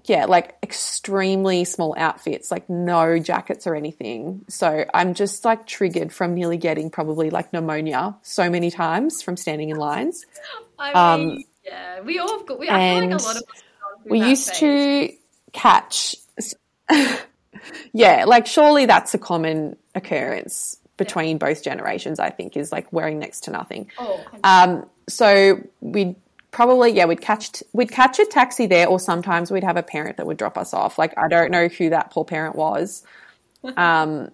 [0.04, 4.44] yeah, like extremely small outfits, like no jackets or anything.
[4.48, 9.36] So I'm just like triggered from nearly getting probably like pneumonia so many times from
[9.36, 10.24] standing in lines.
[10.78, 12.58] I mean, Um, yeah, we all have got.
[12.58, 13.62] We, I feel like a lot of us
[14.06, 14.58] We used phase.
[14.60, 15.12] to
[15.52, 16.16] catch,
[17.92, 23.18] yeah, like surely that's a common occurrence between both generations, I think, is like wearing
[23.18, 23.90] next to nothing.
[23.98, 26.14] Oh, Um, so we'd
[26.50, 30.16] probably yeah we'd catch we'd catch a taxi there or sometimes we'd have a parent
[30.16, 30.98] that would drop us off.
[30.98, 33.04] Like i don't know who that poor parent was.
[33.76, 34.30] Um,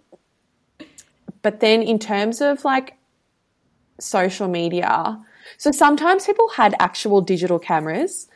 [1.43, 2.97] but then in terms of like
[3.99, 5.21] social media
[5.59, 8.29] so sometimes people had actual digital cameras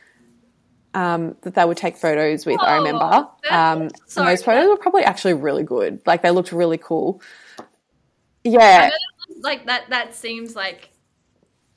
[0.93, 3.81] um, that they would take photos with i Oh, remember that's- um,
[4.17, 6.01] and those photos were probably actually really good.
[6.05, 7.21] Like they looked really cool.
[8.43, 8.89] Yeah.
[9.39, 10.89] like that that seems like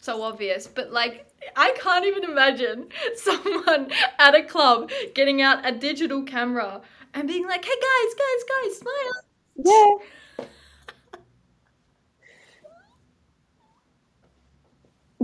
[0.00, 1.26] so obvious but like
[1.56, 6.80] i can't even imagine someone at a club getting out a digital camera
[7.14, 9.24] and being like hey guys guys guys smile
[9.56, 10.06] Yeah.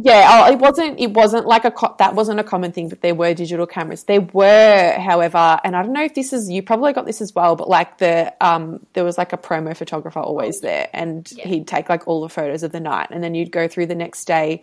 [0.03, 0.99] Yeah, oh, it wasn't.
[0.99, 4.05] It wasn't like a co- that wasn't a common thing, but there were digital cameras.
[4.05, 7.35] There were, however, and I don't know if this is you probably got this as
[7.35, 11.49] well, but like the um, there was like a promo photographer always there, and Yeah.
[11.49, 13.95] he'd take like all the photos of the night, and then you'd go through the
[13.95, 14.63] next day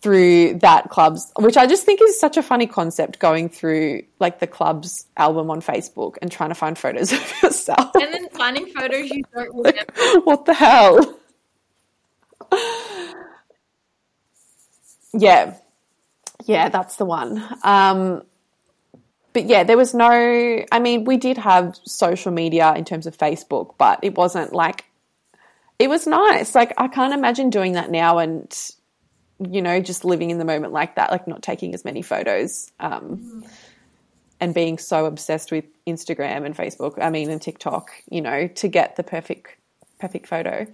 [0.00, 4.40] through that club's, which I just think is such a funny concept, going through like
[4.40, 7.94] the club's album on Facebook and trying to find photos of yourself.
[7.94, 11.18] and then finding photos you don't remember what the hell?
[15.12, 15.54] yeah.
[16.44, 17.42] Yeah, that's the one.
[17.64, 18.22] Um,
[19.32, 20.08] but yeah, there was no,
[20.70, 24.84] I mean, we did have social media in terms of Facebook, but it wasn't like,
[25.78, 26.54] it was nice.
[26.54, 28.54] Like, I can't imagine doing that now and,
[29.38, 32.70] you know, just living in the moment like that, like not taking as many photos.
[32.80, 33.44] Um,
[34.40, 38.68] and being so obsessed with Instagram and Facebook, I mean, and TikTok, you know, to
[38.68, 39.56] get the perfect,
[39.98, 40.66] perfect photo.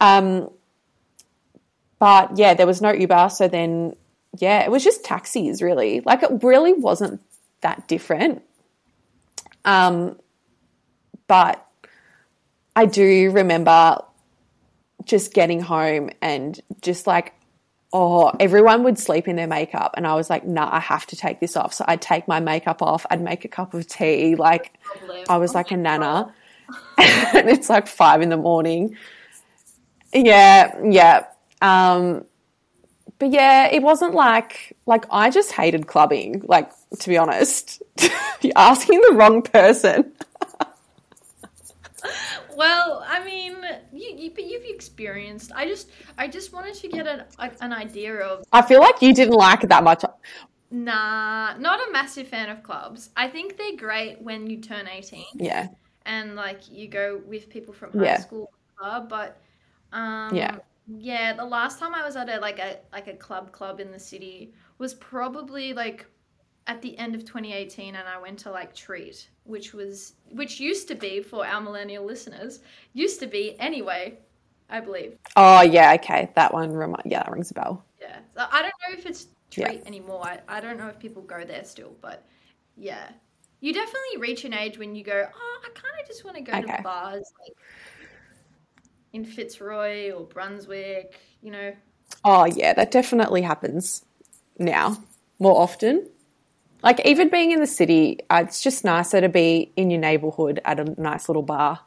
[0.00, 0.50] Um,
[1.98, 3.30] but yeah, there was no Uber.
[3.30, 3.96] So then,
[4.38, 6.00] yeah, it was just taxis really.
[6.00, 7.20] Like it really wasn't
[7.62, 8.42] that different.
[9.64, 10.18] Um,
[11.26, 11.66] but
[12.76, 13.98] I do remember
[15.04, 17.32] just getting home and just like,
[17.92, 19.94] oh, everyone would sleep in their makeup.
[19.96, 21.72] And I was like, nah, I have to take this off.
[21.72, 24.34] So I'd take my makeup off, I'd make a cup of tea.
[24.36, 24.74] Like.
[25.28, 26.32] I was like a nana.
[26.98, 28.96] and it's like five in the morning.
[30.12, 31.24] Yeah, yeah.
[31.60, 32.24] Um,
[33.18, 36.42] but yeah, it wasn't like like I just hated clubbing.
[36.44, 36.70] Like
[37.00, 37.82] to be honest,
[38.40, 40.12] you're asking the wrong person.
[42.58, 43.54] Well, I mean,
[43.92, 45.52] you, you but you've experienced.
[45.54, 45.90] I just
[46.22, 48.44] I just wanted to get an a, an idea of.
[48.52, 50.02] I feel like you didn't like it that much.
[50.72, 53.10] Nah, not a massive fan of clubs.
[53.16, 55.68] I think they're great when you turn eighteen Yeah,
[56.04, 58.18] and like you go with people from high Yeah.
[58.18, 59.08] school club.
[59.08, 59.40] But
[59.92, 60.56] um, Yeah.
[60.88, 61.34] yeah.
[61.34, 64.00] The last time I was at a like a like a club club in the
[64.00, 66.06] city was probably like
[66.68, 70.86] at the end of 2018 and I went to like Treat, which was which used
[70.88, 72.60] to be for our millennial listeners,
[72.92, 74.18] used to be anyway,
[74.68, 75.16] I believe.
[75.34, 76.30] Oh yeah, okay.
[76.34, 77.84] That one remi- yeah, that rings a bell.
[78.00, 78.18] Yeah.
[78.36, 79.26] So I don't know if it's
[79.56, 79.68] Yeah.
[79.68, 80.22] Treat anymore.
[80.24, 82.24] I, I don't know if people go there still, but
[82.76, 83.08] yeah.
[83.60, 86.42] You definitely reach an age when you go, oh, I kind of just want to
[86.44, 86.76] go Okay.
[86.76, 87.56] to bars like
[89.12, 91.72] in Fitzroy or Brunswick, you know.
[92.24, 94.04] Oh yeah, that definitely happens
[94.58, 94.98] now
[95.38, 96.08] more often.
[96.82, 100.60] Like even being in the city, uh, it's just nicer to be in your neighborhood
[100.64, 101.80] at a nice little bar.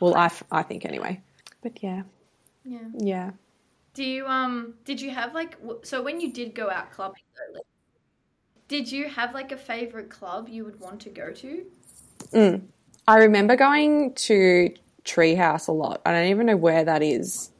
[0.00, 1.20] Well, I, f- I think anyway.
[1.62, 2.02] But yeah,
[2.64, 2.78] Yeah.
[2.94, 3.30] yeah.
[3.94, 7.54] Do you um did you have like so when you did go out clubbing though,
[7.54, 7.64] like,
[8.68, 11.64] did you have like a favorite club you would want to go to?
[12.32, 12.62] Mm.
[13.08, 16.02] I remember going to Treehouse a lot.
[16.04, 17.50] I don't even know where that is.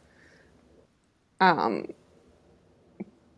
[1.40, 1.87] Um,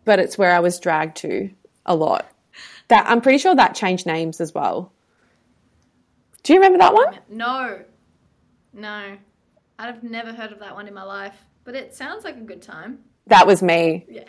[0.05, 1.51] but it's where I was dragged to
[1.87, 2.27] a lot.
[2.89, 4.93] That I'm pretty sure that changed names as well.
[6.43, 7.19] Do you remember that one?
[7.29, 7.81] No.
[8.73, 9.17] No.
[9.79, 12.63] I've never heard of that one in my life, but it sounds like a good
[12.63, 13.01] time.
[13.27, 14.07] That was me.
[14.09, 14.25] Yeah.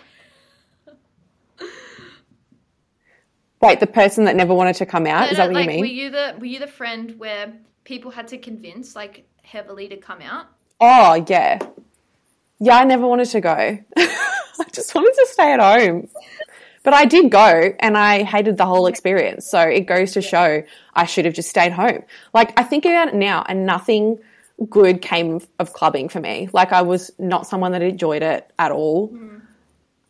[3.62, 5.26] Wait, the person that never wanted to come out?
[5.26, 5.80] No, is that what like, you mean?
[5.80, 9.98] Were you the were you the friend where people had to convince like heavily to
[9.98, 10.48] come out?
[10.80, 11.60] Oh, yeah.
[12.60, 13.50] Yeah, I never wanted to go.
[13.98, 16.10] I just wanted to stay at home.
[16.90, 19.46] But I did go and I hated the whole experience.
[19.46, 20.64] So it goes to show
[20.96, 22.02] I should have just stayed home.
[22.34, 24.18] Like, I think about it now and nothing
[24.72, 26.50] good came of clubbing for me.
[26.52, 29.10] Like, I was not someone that enjoyed it at all.
[29.10, 29.42] Mm.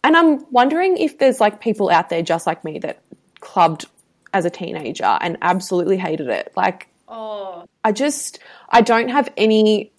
[0.05, 3.01] And I'm wondering if there's like people out there just like me that
[3.41, 3.85] clubbed
[4.33, 6.53] as a teenager and absolutely hated it.
[6.55, 8.39] Like, Oh, I just
[8.69, 9.91] I don't have any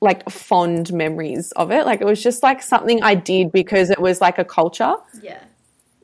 [0.00, 1.86] like fond memories of it.
[1.86, 4.96] Like it was just like something I did because it was like a culture.
[5.22, 5.38] yeah.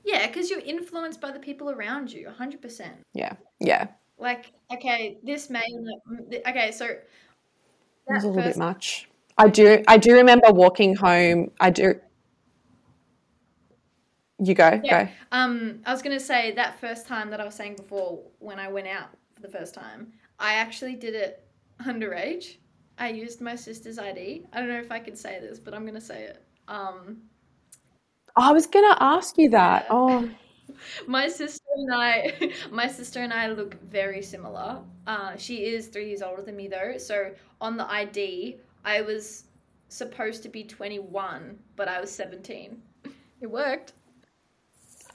[0.05, 2.90] Yeah, because you're influenced by the people around you, 100%.
[3.12, 3.34] Yeah.
[3.59, 3.88] Yeah.
[4.18, 5.64] Like, okay, this may.
[6.46, 6.86] Okay, so.
[6.86, 7.07] It
[8.09, 9.09] was a little bit much.
[9.38, 11.51] I do I do remember walking home.
[11.61, 11.94] I do
[14.38, 15.05] You go, Yeah.
[15.05, 15.11] go.
[15.32, 18.68] Um, I was gonna say that first time that I was saying before when I
[18.68, 21.46] went out for the first time, I actually did it
[21.82, 22.57] underage.
[22.98, 24.46] I used my sister's ID.
[24.53, 26.44] I don't know if I can say this, but I'm gonna say it.
[26.68, 27.22] Um,
[28.36, 29.86] I was gonna ask you that.
[29.90, 30.28] Oh,
[31.06, 34.78] my sister and I, my sister and I look very similar.
[35.06, 39.44] Uh, she is three years older than me though, so on the ID, I was
[39.88, 42.80] supposed to be 21, but I was 17.
[43.42, 43.94] It worked.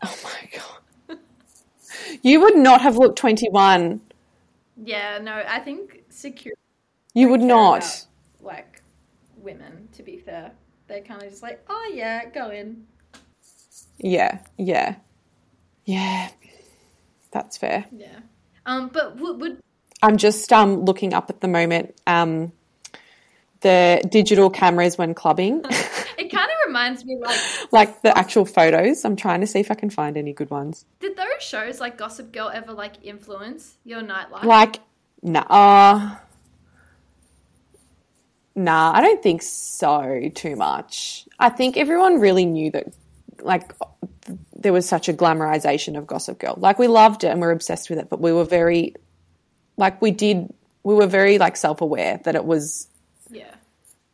[0.03, 1.20] oh my god.
[2.24, 4.01] You would not have looked 21.
[4.84, 6.59] Yeah, no, I think security.
[7.13, 7.84] You would not.
[7.84, 8.05] about,
[8.41, 8.82] like
[9.38, 9.88] women.
[9.93, 10.51] To be fair,
[10.88, 12.86] they're kind of just like, oh yeah, go in.
[13.98, 14.96] Yeah, yeah,
[15.86, 16.30] yeah.
[17.32, 17.86] That's fair.
[17.91, 18.20] Yeah.
[18.66, 19.60] Um, but would, would
[20.02, 22.52] I'm just um looking up at the moment um
[23.62, 25.62] the digital cameras when clubbing,
[26.20, 27.39] it kind of reminds me like,
[27.72, 29.04] like the actual photos.
[29.04, 30.86] I'm trying to see if I can find any good ones.
[31.00, 34.43] did those shows like Gossip Girl ever like influence your nightlife?
[34.43, 34.82] Like,
[35.24, 36.16] nah, uh,
[38.56, 41.28] nah, I don't think so too much.
[41.39, 42.93] I think everyone really knew that,
[43.42, 43.74] like,
[44.56, 46.56] there was such a glamorization of Gossip Girl.
[46.58, 48.96] Like, we loved it and we are obsessed with it, but we were very,
[49.78, 52.88] like, we did, we were very, like, self aware that it was
[53.30, 53.54] yeah,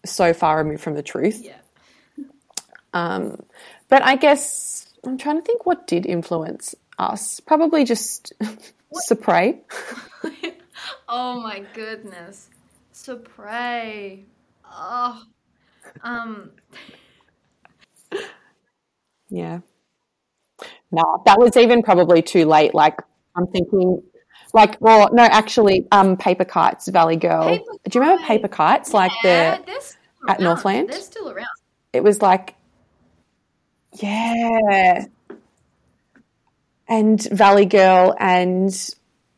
[0.06, 1.42] so far removed from the truth.
[1.44, 1.56] yeah.
[2.94, 3.42] Um,
[3.88, 7.40] but I guess I'm trying to think what did influence us.
[7.40, 8.34] Probably just
[9.10, 9.60] Supre.
[11.10, 12.50] oh my goodness,
[12.94, 14.24] Supre.
[14.70, 15.24] Oh,
[16.04, 16.52] um,
[19.32, 19.60] Yeah.
[20.92, 22.76] No, that was even probably too late.
[22.76, 23.00] Like
[23.36, 24.04] I'm thinking,
[24.54, 27.46] like, well, no, actually, um, Paper Kites, Valley Girl.
[27.46, 28.94] Paper Do you remember Paper Kites?
[28.94, 29.66] Like the, at
[30.28, 30.42] around.
[30.42, 30.90] Northland?
[30.90, 31.48] They're still around.
[31.94, 32.56] it was like,
[33.94, 35.06] yeah,
[36.88, 38.74] and Valley Girl and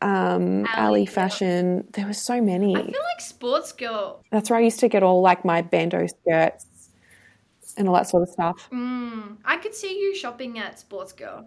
[0.02, 1.06] um, Ally.
[1.06, 1.86] Fashion.
[1.92, 2.76] There were so many.
[2.76, 4.24] I feel like Sports Girl.
[4.30, 6.66] That's where I used to get all like my bandeau skirts
[7.76, 8.68] and all that sort of stuff.
[8.72, 11.46] Mm, I could see you shopping at Sports Girl.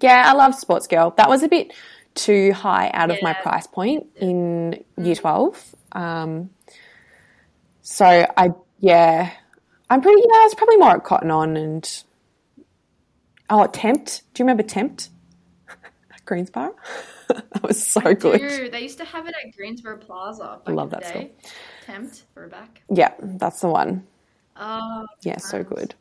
[0.00, 1.14] Yeah, I love Sports Girl.
[1.16, 1.72] That was a bit
[2.14, 5.74] too high out of my price point in year 12.
[5.92, 6.50] Um,
[7.82, 9.30] so I, yeah,
[9.90, 12.02] I'm pretty, yeah, I was probably more at Cotton On and,
[13.50, 14.22] oh, Temt.
[14.34, 15.08] Do you remember Temt?
[15.68, 16.74] at Greensborough?
[17.28, 18.40] that was so good.
[18.40, 20.60] Dude, they used to have it at Greensborough Plaza.
[20.66, 21.32] I Back love in the that day.
[21.86, 22.82] Temt, we're back.
[22.90, 24.06] Yeah, that's the one.
[24.56, 25.94] Oh, Yeah, so good.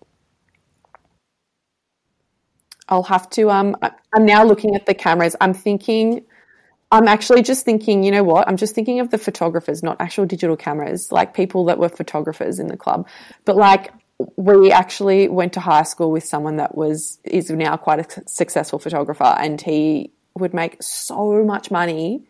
[2.90, 3.50] I'll have to.
[3.50, 3.76] Um,
[4.14, 5.36] I'm now looking at the cameras.
[5.42, 6.26] I'm thinking.
[6.92, 8.04] I'm actually just thinking.
[8.04, 8.48] You know what?
[8.48, 11.12] I'm just thinking of the photographers, not actual digital cameras.
[11.12, 13.08] Like people that were photographers in the club,
[13.46, 13.92] but like
[14.36, 18.80] we actually went to high school with someone that was is now quite a successful
[18.80, 22.28] photographer, and he would make so much money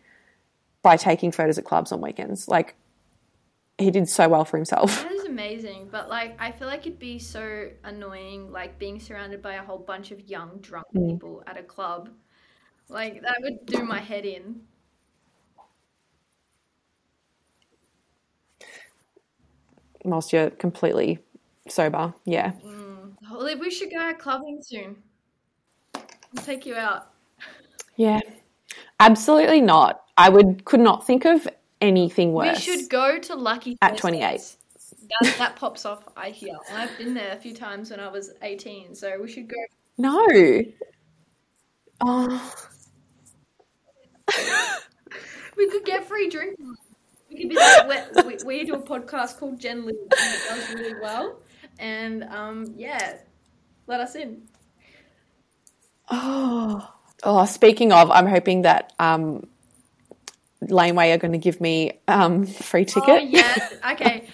[0.82, 2.48] by taking photos at clubs on weekends.
[2.48, 2.74] Like
[3.78, 5.02] he did so well for himself.
[5.02, 5.88] that is amazing.
[5.90, 9.78] But like, I feel like it'd be so annoying, like being surrounded by a whole
[9.78, 11.12] bunch of young drunk Mm.
[11.14, 12.10] people at a club.
[12.88, 14.60] Like that would do my head in.
[20.04, 21.18] Whilst you're completely
[21.68, 22.52] sober, yeah.
[23.30, 24.96] Olive, we should go out clubbing soon.
[25.94, 27.10] I'll take you out.
[27.96, 28.20] Yeah,
[29.00, 30.02] absolutely not.
[30.18, 31.48] I would could not think of
[31.80, 32.56] anything worse.
[32.56, 34.56] We should go to Lucky At 28.
[35.22, 36.56] That, that pops off, I hear.
[36.70, 39.56] And I've been there a few times when I was 18, so we should go.
[39.98, 40.26] No.
[42.00, 42.54] Oh,
[45.56, 46.60] We could get free drinks.
[47.30, 50.74] We could be like, we, we do a podcast called Gen Live, and it does
[50.74, 51.40] really well.
[51.78, 53.18] And um, yeah,
[53.86, 54.42] let us in.
[56.10, 57.44] oh, oh.
[57.46, 59.46] Speaking of, I'm hoping that um,
[60.70, 63.08] Laneway are going to give me um free ticket.
[63.08, 63.68] Oh, yeah.
[63.92, 64.28] Okay.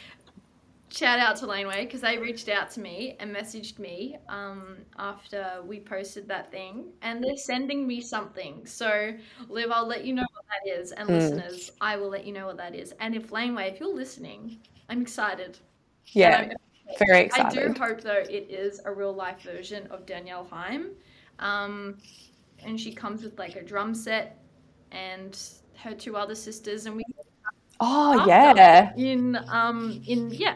[0.92, 5.62] Shout out to Laneway because they reached out to me and messaged me um, after
[5.64, 8.66] we posted that thing, and they're sending me something.
[8.66, 9.14] So,
[9.48, 12.46] Liv, I'll let you know what that is, and listeners, I will let you know
[12.46, 12.92] what that is.
[12.98, 14.58] And if Laneway, if you're listening,
[14.88, 15.58] I'm excited.
[16.06, 16.52] yeah, I'm-
[16.98, 17.58] very excited.
[17.58, 20.90] I do hope though it is a real life version of Danielle Haim,
[21.38, 21.98] um,
[22.64, 24.42] and she comes with like a drum set
[24.90, 25.38] and
[25.82, 27.04] her two other sisters, and we
[27.80, 30.54] oh yeah, in um in yeah.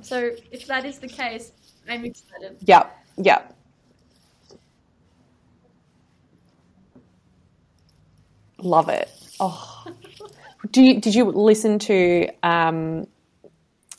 [0.00, 1.52] So if that is the case,
[1.88, 2.56] I'm excited.
[2.60, 3.56] yep, yep.
[8.58, 9.10] Love it.
[9.38, 9.84] Oh,
[10.70, 13.06] do you did you listen to um,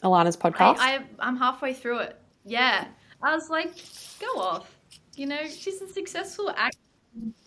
[0.04, 0.78] Alana's podcast?
[0.80, 2.20] I, I I'm halfway through it.
[2.46, 2.88] Yeah.
[3.22, 3.74] I was like,
[4.20, 4.76] go off.
[5.16, 6.78] You know, she's a successful actor.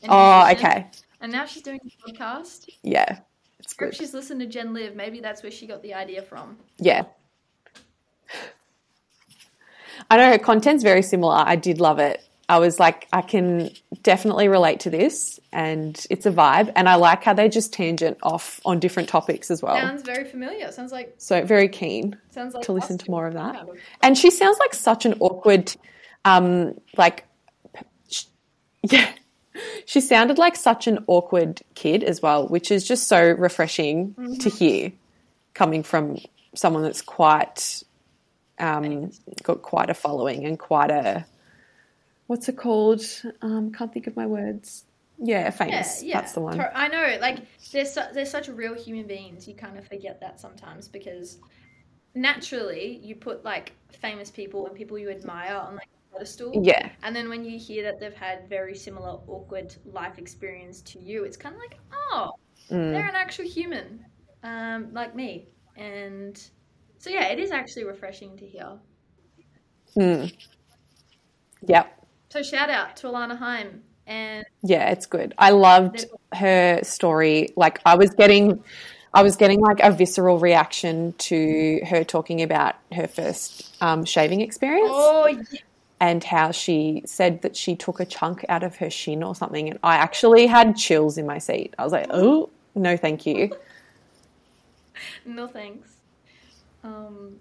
[0.09, 0.87] Oh, okay.
[1.21, 2.69] And now she's doing a podcast.
[2.83, 3.21] Yeah.
[3.59, 3.95] It's if good.
[3.95, 6.57] she's listened to Gen Live, maybe that's where she got the idea from.
[6.79, 7.05] Yeah.
[10.11, 11.35] I know her content's very similar.
[11.37, 12.23] I did love it.
[12.49, 13.71] I was like, I can
[14.03, 16.73] definitely relate to this, and it's a vibe.
[16.75, 19.77] And I like how they just tangent off on different topics as well.
[19.77, 20.73] Sounds very familiar.
[20.73, 23.55] Sounds like so very keen sounds like to listen to more of that.
[23.55, 23.77] kind of.
[24.03, 25.73] And she sounds like such an awkward,
[26.25, 27.25] um, like,
[28.83, 29.13] yeah.
[29.85, 34.49] She sounded like such an awkward kid as well, which is just so refreshing to
[34.49, 34.93] hear
[35.55, 36.19] coming from
[36.55, 37.83] someone that's quite
[38.59, 39.11] um,
[39.43, 41.25] got quite a following and quite a
[42.29, 43.03] what's it called?
[43.43, 44.85] Um, can't think of my words.
[45.19, 46.03] Yeah, Yeah, famous.
[46.03, 46.21] yeah.
[46.21, 46.61] That's the one.
[46.61, 47.39] I know, like
[47.73, 49.49] they're su- they're such real human beings.
[49.49, 51.39] You kind of forget that sometimes because
[52.15, 56.53] naturally you put like famous people and people you admire on like pedestal.
[56.55, 60.99] Yeah, And then when you hear that they've had very similar awkward life experience to
[61.01, 62.33] you, it's kind of like, oh,
[62.71, 62.93] Mm.
[62.93, 64.05] they're an actual human,
[64.45, 65.49] um, like me.
[65.77, 66.41] And
[66.99, 68.79] so yeah, it is actually refreshing to hear.
[69.97, 70.33] Mm.
[71.67, 72.07] Yep.
[72.31, 75.35] So shout out to Alana Haim and Yeah, it's good.
[75.39, 77.49] I loved her story.
[77.57, 78.63] Like I was getting
[79.13, 84.41] I was getting like a visceral reaction to her talking about her first um, shaving
[84.41, 85.59] experience oh yeah.
[86.01, 89.69] And how she said that she took a chunk out of her shin or something.
[89.69, 91.75] And I actually had chills in my seat.
[91.79, 93.51] I was like, oh, no, thank you.
[95.25, 95.95] No thanks.
[96.85, 97.37] Um,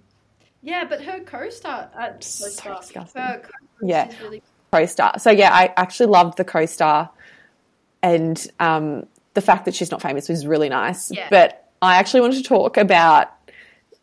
[0.62, 3.22] yeah, but her co-star, uh, co-star disgusting.
[3.22, 3.50] her co
[3.86, 4.10] Yeah.
[4.22, 4.42] really
[4.72, 5.20] co-star.
[5.20, 7.10] So yeah, I actually loved the co-star,
[8.02, 11.12] and um, the fact that she's not famous was really nice.
[11.12, 11.28] Yeah.
[11.30, 13.30] But I actually wanted to talk about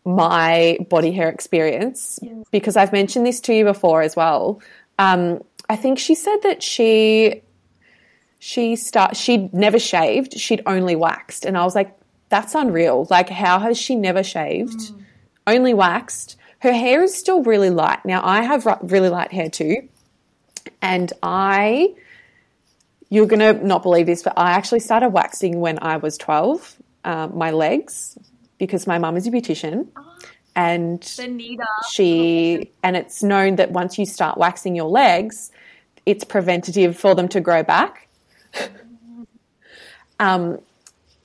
[0.07, 2.21] my body hair experience
[2.53, 4.63] because I've mentioned this to you before as well.
[4.99, 7.43] Um, I think she said that she
[8.39, 11.93] she start she'd never shaved, she'd only waxed, and I was like,
[12.29, 13.07] that's unreal.
[13.11, 14.93] Like, how has she never shaved?
[15.47, 16.37] Only waxed.
[16.61, 18.05] Her hair is still really light.
[18.05, 19.89] Now I have really light hair too,
[20.81, 21.95] and I
[23.09, 26.77] you're gonna not believe this, but I actually started waxing when I was twelve.
[27.05, 28.17] Um, my legs
[28.59, 29.89] because my mum is a beautician,
[30.55, 31.65] and Benita.
[31.91, 35.51] she and it's known that once you start waxing your legs,
[36.05, 38.09] it's preventative for them to grow back.
[40.21, 40.59] um,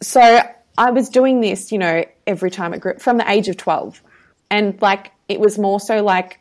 [0.01, 0.41] so
[0.77, 4.01] I was doing this, you know, every time it grew from the age of twelve,
[4.49, 6.39] and like it was more so like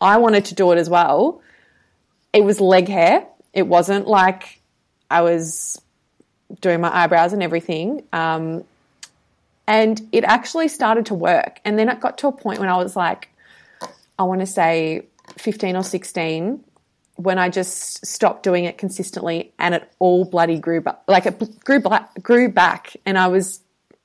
[0.00, 1.42] I wanted to do it as well.
[2.32, 3.26] It was leg hair.
[3.52, 4.60] It wasn't like
[5.10, 5.80] I was
[6.60, 8.04] doing my eyebrows and everything.
[8.12, 8.64] Um,
[9.68, 11.60] and it actually started to work.
[11.62, 13.28] And then it got to a point when I was like,
[14.18, 15.06] I want to say
[15.36, 16.64] 15 or 16,
[17.16, 21.02] when I just stopped doing it consistently and it all bloody grew back.
[21.06, 22.96] Like it grew, back, grew back.
[23.04, 23.60] And I was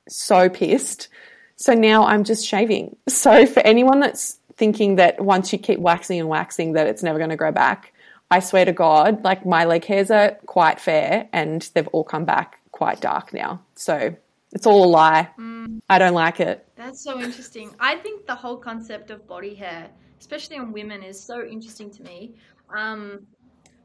[0.06, 1.08] so pissed.
[1.56, 2.96] So now I'm just shaving.
[3.08, 7.16] So for anyone that's thinking that once you keep waxing and waxing that it's never
[7.18, 7.94] going to grow back,
[8.30, 12.26] I swear to God, like my leg hairs are quite fair and they've all come
[12.26, 13.62] back quite dark now.
[13.76, 14.14] So
[14.54, 15.28] it's all a lie.
[15.38, 15.53] Mm.
[15.88, 16.66] I don't like it.
[16.76, 17.74] That's so interesting.
[17.80, 19.90] I think the whole concept of body hair,
[20.20, 22.34] especially on women, is so interesting to me.
[22.74, 23.26] Um,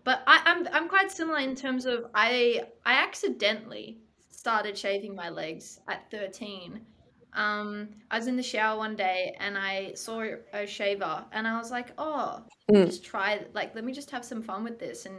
[0.04, 4.00] but I, I'm I'm quite similar in terms of I I accidentally
[4.32, 6.82] started shaving my legs at 13.
[7.34, 10.24] Um, I was in the shower one day and I saw
[10.54, 12.86] a shaver and I was like, oh, Mm.
[12.86, 15.16] just try like let me just have some fun with this and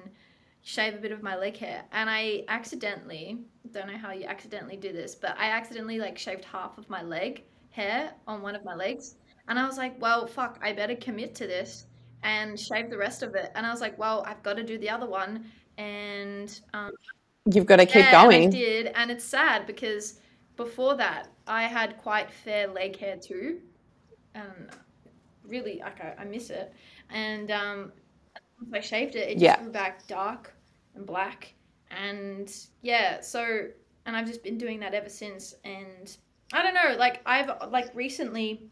[0.62, 1.84] shave a bit of my leg hair.
[1.92, 3.38] And I accidentally
[3.72, 7.02] don't know how you accidentally do this, but I accidentally like shaved half of my
[7.02, 9.16] leg hair on one of my legs.
[9.48, 11.86] And I was like, well, fuck, I better commit to this
[12.22, 13.50] and shave the rest of it.
[13.54, 15.44] And I was like, well, I've got to do the other one.
[15.78, 16.92] And um,
[17.46, 18.50] You've got to keep yeah, and I going.
[18.50, 20.20] did, and it's sad because
[20.56, 23.60] before that I had quite fair leg hair too,
[24.34, 24.70] and
[25.46, 26.72] really like I, I miss it.
[27.08, 27.92] And um,
[28.60, 30.54] once I shaved it, it just grew back dark
[30.94, 31.54] and black,
[31.90, 33.20] and yeah.
[33.20, 33.68] So
[34.06, 35.54] and I've just been doing that ever since.
[35.64, 36.16] And
[36.52, 38.70] I don't know, like I've like recently,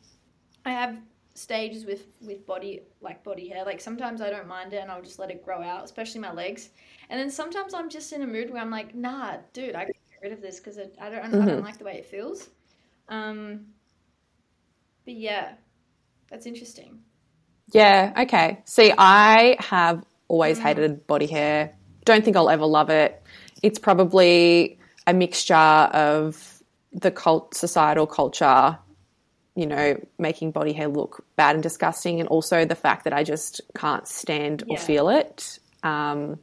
[0.65, 0.99] I have
[1.35, 3.65] stages with with body like body hair.
[3.65, 6.33] Like sometimes I don't mind it, and I'll just let it grow out, especially my
[6.33, 6.71] legs.
[7.11, 9.93] And then sometimes I'm just in a mood where I'm like, nah, dude, I gotta
[10.11, 12.51] get rid of this because I don't, I don't like the way it feels.
[13.09, 13.67] Um,
[15.05, 15.55] but yeah,
[16.31, 17.01] that's interesting.
[17.73, 18.63] Yeah, okay.
[18.65, 20.63] See, I have always Mm.
[20.63, 21.78] hated body hair.
[22.09, 23.23] Don't think I'll ever love it.
[23.63, 28.79] It's probably a mixture of the cult societal culture
[29.59, 33.25] you know, making body hair look bad and disgusting, and also the fact that I
[33.25, 35.59] just can't stand or feel it.
[35.83, 36.39] Um,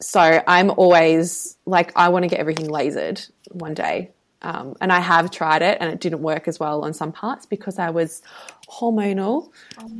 [0.00, 4.10] so I'm always like, I want to get everything lasered one day.
[4.42, 7.46] Um, and I have tried it, and it didn't work as well on some parts
[7.46, 8.22] because I was
[8.68, 9.50] hormonal.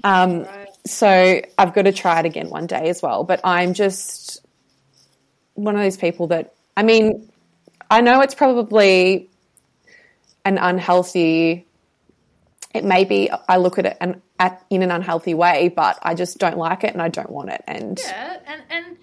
[0.03, 0.47] Um,
[0.85, 3.25] so I've got to try it again one day as well.
[3.25, 4.45] But I'm just
[5.55, 7.31] one of those people that, I mean,
[7.91, 9.31] I know it's probably
[10.45, 11.67] an unhealthy.
[12.75, 16.15] It may be I look at it and at in an unhealthy way, but I
[16.15, 18.97] just don't like it and I don't want it, and Yeah, and and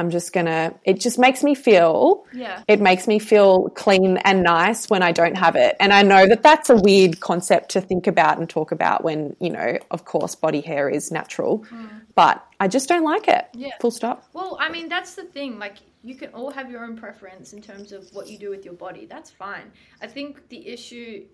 [0.00, 0.74] I'm just gonna.
[0.84, 2.24] It just makes me feel.
[2.32, 2.62] yeah.
[2.66, 6.26] It makes me feel clean and nice when I don't have it, and I know
[6.26, 10.06] that that's a weird concept to think about and talk about when you know, of
[10.06, 11.86] course, body hair is natural, hmm.
[12.14, 13.46] but I just don't like it.
[13.52, 13.70] Yeah.
[13.80, 14.24] Full stop.
[14.32, 15.58] Well, I mean, that's the thing.
[15.58, 18.64] Like, you can all have your own preference in terms of what you do with
[18.64, 19.04] your body.
[19.04, 19.70] That's fine.
[20.00, 21.26] I think the issue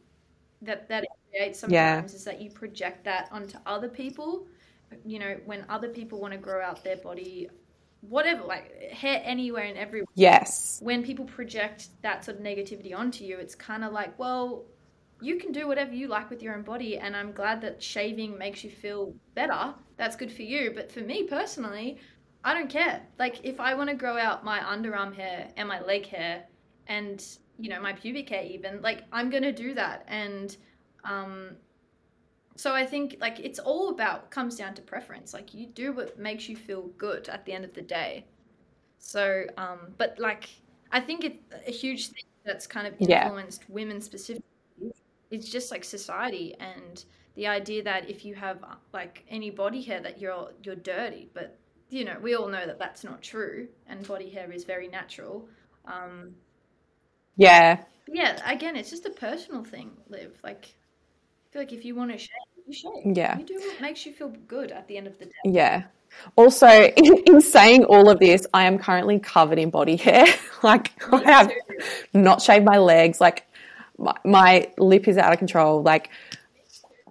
[0.63, 1.95] that that it creates Yeah.
[1.97, 4.47] sometimes is that you project that onto other people.
[5.05, 7.49] You know, when other people want to grow out their body,
[8.01, 10.07] whatever, like hair anywhere and everywhere.
[10.15, 10.79] Yes.
[10.83, 14.65] When people project that sort of negativity onto you, it's kind of like, well,
[15.21, 18.37] you can do whatever you like with your own body, and I'm glad that shaving
[18.37, 19.75] makes you feel better.
[19.97, 20.73] That's good for you.
[20.75, 21.99] But for me personally,
[22.45, 23.03] I don't care.
[23.19, 26.45] Like if I want to grow out my underarm hair and my leg hair
[26.87, 27.25] and
[27.59, 30.57] you know my pubic hair even, like I'm going to do that and
[31.05, 31.57] um
[32.57, 35.35] so I think like it's all about comes down to preference.
[35.35, 38.27] Like you do what makes you feel good at the end of the day.
[38.99, 40.49] So um but like
[40.93, 43.31] I think it a huge thing that's kind of Yeah.
[43.31, 44.45] influenced women specifically
[45.31, 47.05] it's just like society and
[47.35, 51.31] the idea that if you have uh, like any body hair that you're you're dirty
[51.35, 51.59] but
[51.91, 55.49] you know we all know that that's not true and body hair is very natural
[55.87, 56.35] um
[57.37, 57.85] Yeah.
[58.09, 60.77] yeah again it's just a personal thing live like
[61.49, 62.31] i feel like if you want to shave
[62.67, 63.39] you shave Yeah.
[63.39, 65.85] you do what makes you feel good at the end of the day Yeah.
[66.37, 70.25] Also, in, in saying all of this, I am currently covered in body hair.
[70.63, 71.53] like I have
[72.15, 73.21] not shaved my legs.
[73.21, 73.47] Like
[73.99, 75.83] my, my lip is out of control.
[75.83, 76.11] Like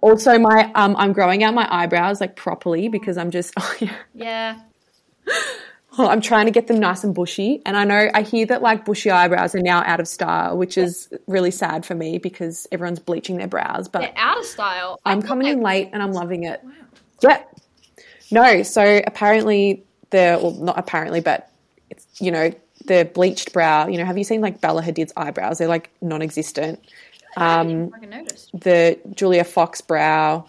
[0.00, 3.96] also my um, I'm growing out my eyebrows like properly because I'm just oh, yeah.
[4.14, 4.58] yeah
[5.98, 7.62] Oh, I'm trying to get them nice and bushy.
[7.66, 10.76] And I know I hear that like bushy eyebrows are now out of style, which
[10.78, 13.88] is really sad for me because everyone's bleaching their brows.
[13.88, 16.60] But they're out of style I'm coming in late and I'm loving it.
[16.62, 16.70] wow
[17.22, 17.42] Yeah.
[18.30, 21.50] No, so apparently the well not apparently, but
[21.90, 22.52] it's you know,
[22.86, 25.58] the bleached brow, you know, have you seen like Bella Hadid's eyebrows?
[25.58, 26.80] They're like non existent.
[27.36, 28.48] I Um didn't fucking notice.
[28.52, 30.46] the Julia Fox brow.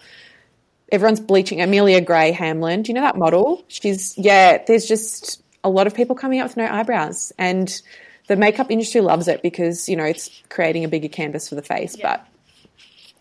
[0.90, 2.82] Everyone's bleaching Amelia Gray Hamlin.
[2.82, 3.64] Do you know that model?
[3.68, 7.32] She's yeah, there's just a lot of people coming out with no eyebrows.
[7.38, 7.80] And
[8.26, 11.62] the makeup industry loves it because, you know, it's creating a bigger canvas for the
[11.62, 11.96] face.
[11.96, 12.20] Yeah.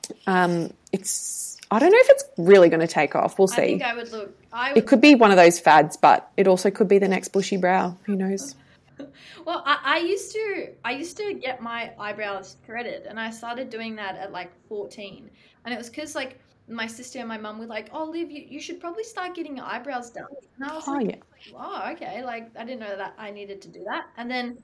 [0.06, 3.38] But um it's I don't know if it's really going to take off.
[3.38, 3.62] We'll i see.
[3.62, 6.48] think i would look i would It could be one of those fads, but it
[6.48, 7.98] also could be the next bushy brow.
[8.04, 8.56] Who knows?
[9.46, 13.70] Well, I, I used to I used to get my eyebrows threaded, and I started
[13.70, 15.30] doing that at like fourteen,
[15.64, 16.38] and it was because like
[16.68, 19.58] my sister and my mum were like, "Oh, Liv, you, you should probably start getting
[19.58, 21.54] your eyebrows done," and I was Oh like, yeah.
[21.58, 24.58] "Oh, okay." Like I didn't know that I needed to do that, and then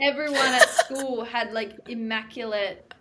[0.00, 2.92] everyone at school had like immaculate,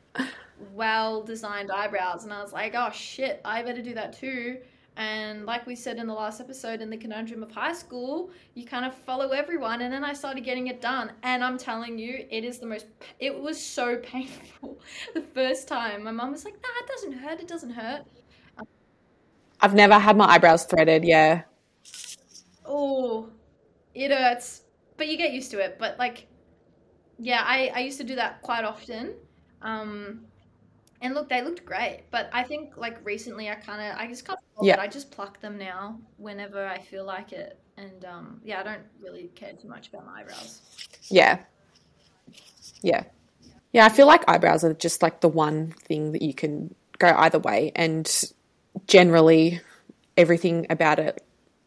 [0.74, 4.58] well designed eyebrows, and I was like, "Oh shit, I better do that too."
[4.98, 8.66] And like we said in the last episode, in the conundrum of high school, you
[8.66, 9.82] kind of follow everyone.
[9.82, 11.12] And then I started getting it done.
[11.22, 12.88] And I'm telling you, it is the most,
[13.20, 14.80] it was so painful
[15.14, 16.04] the first time.
[16.04, 17.40] My mum was like, nah, it doesn't hurt.
[17.40, 18.06] It doesn't hurt.
[19.62, 21.04] I've never had my eyebrows threaded.
[21.04, 21.44] Yeah.
[22.66, 23.30] Oh,
[23.96, 24.62] it hurts.
[24.98, 25.78] But you get used to it.
[25.80, 26.28] But like,
[27.20, 29.14] yeah, I, I used to do that quite often.
[29.62, 30.22] Um,
[31.02, 32.04] and look, they looked great.
[32.12, 34.80] But I think like recently I kind of, I just got, Yeah.
[34.80, 37.60] I just pluck them now whenever I feel like it.
[37.78, 40.62] And um, yeah, I don't really care too much about my eyebrows.
[41.10, 41.40] Yeah.
[42.82, 43.04] Yeah.
[43.74, 47.10] Yeah, I feel like eyebrows are just like the one thing that you can go
[47.10, 47.72] either way.
[47.76, 48.12] And
[48.86, 49.62] generally,
[50.16, 51.24] everything about it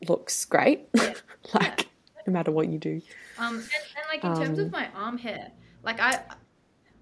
[0.08, 0.88] looks great.
[1.54, 1.88] like,
[2.26, 3.00] no matter what you do.
[3.38, 5.50] Um, and, and like in terms of Um, my arm hair,
[5.82, 6.20] like I,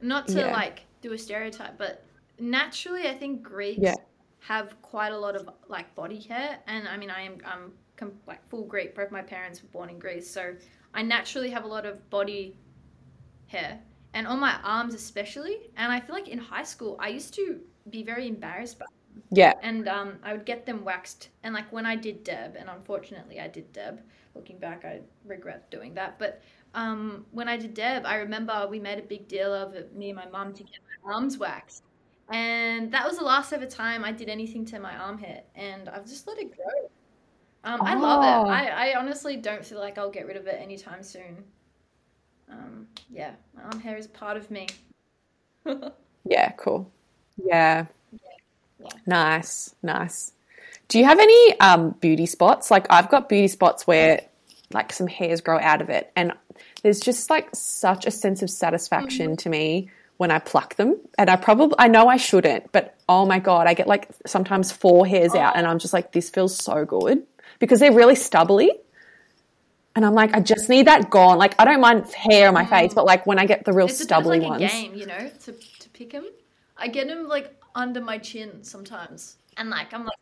[0.00, 0.52] not to Yeah.
[0.52, 2.04] like do a stereotype, but
[2.38, 3.94] naturally I think Greeks Yeah.
[4.40, 8.20] have quite a lot of like body hair, and I mean I am I'm com-
[8.26, 8.94] like full Greek.
[8.94, 10.54] Both my parents were born in Greece, so
[10.94, 12.56] I naturally have a lot of body
[13.48, 13.80] hair,
[14.14, 15.70] and on my arms especially.
[15.76, 18.86] And I feel like in high school I used to be very embarrassed by
[19.30, 19.54] Yeah.
[19.62, 21.28] and um, I would get them waxed.
[21.42, 24.00] And like when I did Deb, and unfortunately I did Deb.
[24.34, 26.18] Looking back, I regret doing that.
[26.18, 26.42] But
[26.74, 30.10] um, when I did Deb, I remember we made a big deal of it, me
[30.10, 31.82] and my mum to get my arms waxed.
[32.30, 35.88] and that was the last ever time I did anything to my arm hair, and
[35.88, 36.90] I've just let it grow.
[37.64, 38.48] Um, I love Oh.
[38.48, 38.52] it.
[38.52, 41.42] I, I honestly don't feel like I'll get rid of it anytime soon.
[42.50, 44.66] Um, yeah, my arm hair is part of me.
[46.24, 46.90] Yeah, cool.
[47.36, 47.86] Yeah.
[48.80, 48.88] Yeah.
[49.06, 50.32] Nice, nice.
[50.88, 52.70] Do you have any um, beauty spots?
[52.70, 54.22] Like I've got beauty spots where
[54.72, 56.32] like some hairs grow out of it, and
[56.82, 60.98] there's just like such a sense of satisfaction to me when I pluck them.
[61.16, 64.72] And I probably I know I shouldn't, but oh my god, I get like sometimes
[64.72, 67.22] four hairs out, and I'm just like, this feels so good
[67.58, 68.70] because they're really stubbly.
[69.96, 71.38] And I'm like, I just need that gone.
[71.38, 73.88] Like, I don't mind hair on my face, but like when I get the real
[73.88, 76.26] It's stubbly like a ones, game, you know, to to pick them.
[76.76, 80.18] I get them like under my chin sometimes, and like I'm like,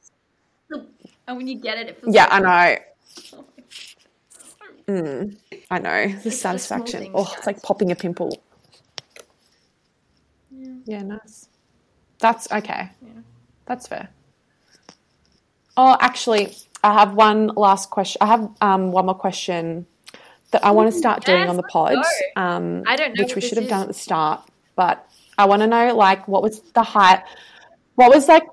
[1.26, 2.14] and when you get it, it feels.
[2.14, 3.42] yeah, like, I know.
[4.88, 5.36] Mm,
[5.68, 7.00] I know the the small satisfaction.
[7.00, 8.40] things, oh, it's like popping a pimple.
[10.52, 10.74] Yeah.
[10.84, 11.48] Yeah, nice.
[12.20, 12.90] That's okay.
[13.02, 13.08] Yeah.
[13.66, 14.10] That's fair.
[15.76, 18.18] Oh, actually, I have one last question.
[18.20, 19.86] I have um, one more question
[20.52, 21.96] that I want to start doing on the pod,
[22.36, 24.48] um, I don't know which we should have done at the start.
[24.76, 25.06] But
[25.38, 27.22] I want to know, like, what was the high?
[27.96, 28.44] What was like?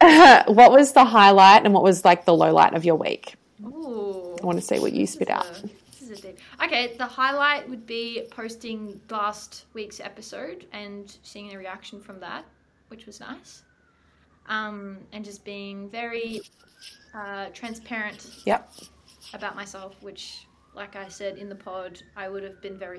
[0.48, 3.34] what was the highlight and what was like the low light of your week?
[3.64, 4.36] Ooh.
[4.42, 5.46] I want to see what you spit out.
[5.46, 6.38] a- this is a deep.
[6.62, 12.44] Okay, the highlight would be posting last week's episode and seeing the reaction from that,
[12.88, 13.62] which was nice.
[14.46, 16.42] Um, and just being very
[17.14, 18.70] uh, transparent Yep.
[19.32, 22.98] about myself, which, like I said in the pod, I would have been very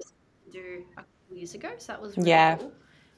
[0.52, 1.70] do a couple years ago.
[1.78, 2.56] So that was really Yeah.
[2.56, 2.72] cool.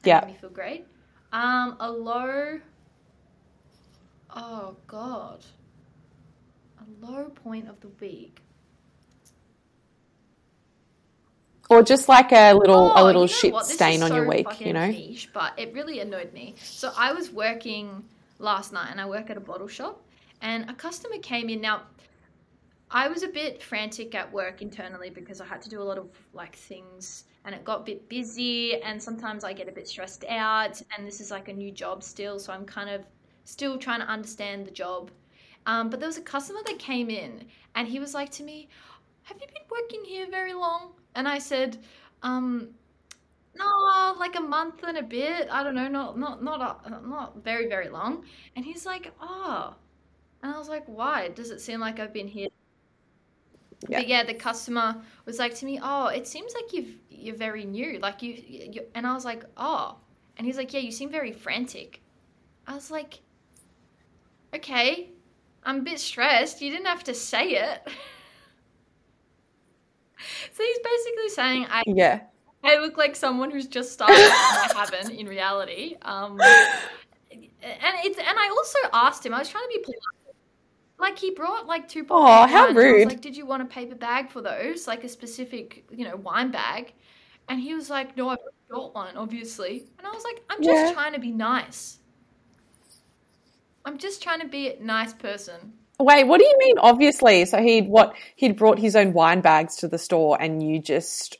[0.04, 0.20] Yeah.
[0.20, 0.86] made me feel great.
[1.32, 2.60] Um, a low.
[4.34, 5.44] Oh God.
[6.80, 8.40] A low point of the week.
[11.70, 13.66] Or just like a little Oh, a little you know shit what?
[13.66, 14.86] Stain on your week, you know?
[14.86, 16.54] niche, but it really annoyed me.
[16.62, 18.04] So I was working
[18.38, 20.02] last night, and I work at a bottle shop,
[20.40, 21.60] and a customer came in.
[21.60, 21.82] Now,
[22.90, 25.98] I was a bit frantic at work internally because I had to do a lot
[25.98, 29.88] of like things, and it got a bit busy, and sometimes I get a bit
[29.88, 30.82] stressed out.
[30.96, 33.06] And this is like a new job still, so I'm kind of
[33.44, 35.10] still trying to understand the job.
[35.66, 38.68] Um, but there was a customer that came in, and he was like to me,
[39.22, 41.78] "Have you been working here very long?" And I said,
[42.22, 42.74] um,
[43.54, 45.48] no, like a month and a bit.
[45.50, 48.24] I don't know, not not not a, not very very long.
[48.56, 49.74] And he's like, oh,
[50.42, 51.28] and I was like, why?
[51.28, 52.48] Does it seem like I've been here?
[53.86, 53.98] Yeah.
[53.98, 57.64] But yeah, the customer was like to me, oh, it seems like you've you're very
[57.64, 58.82] new, like you, you.
[58.94, 59.96] And I was like, oh,
[60.36, 62.00] and he's like, yeah, you seem very frantic.
[62.66, 63.20] I was like,
[64.54, 65.10] okay,
[65.64, 66.60] I'm a bit stressed.
[66.60, 67.82] You didn't have to say it.
[70.52, 72.20] so he's basically saying I Yeah.
[72.64, 75.96] I look like someone who's just started and I haven't in reality.
[76.02, 76.40] Um,
[77.30, 79.34] and it's and I also asked him.
[79.34, 80.17] I was trying to be polite.
[80.98, 83.08] Like he brought like two of how wine, and I was rude.
[83.08, 84.86] like, did you want a paper bag for those?
[84.88, 86.92] Like a specific, you know, wine bag?
[87.48, 88.38] And he was like, no, I've
[88.70, 89.86] got one, obviously.
[89.98, 90.92] And I was like, I'm just Yeah.
[90.92, 91.98] trying to be nice.
[93.84, 95.72] I'm just trying to be a nice person.
[96.00, 96.78] Wait, what do you mean?
[96.78, 100.78] Obviously, so he'd what he'd brought his own wine bags to the store, and you
[100.80, 101.38] just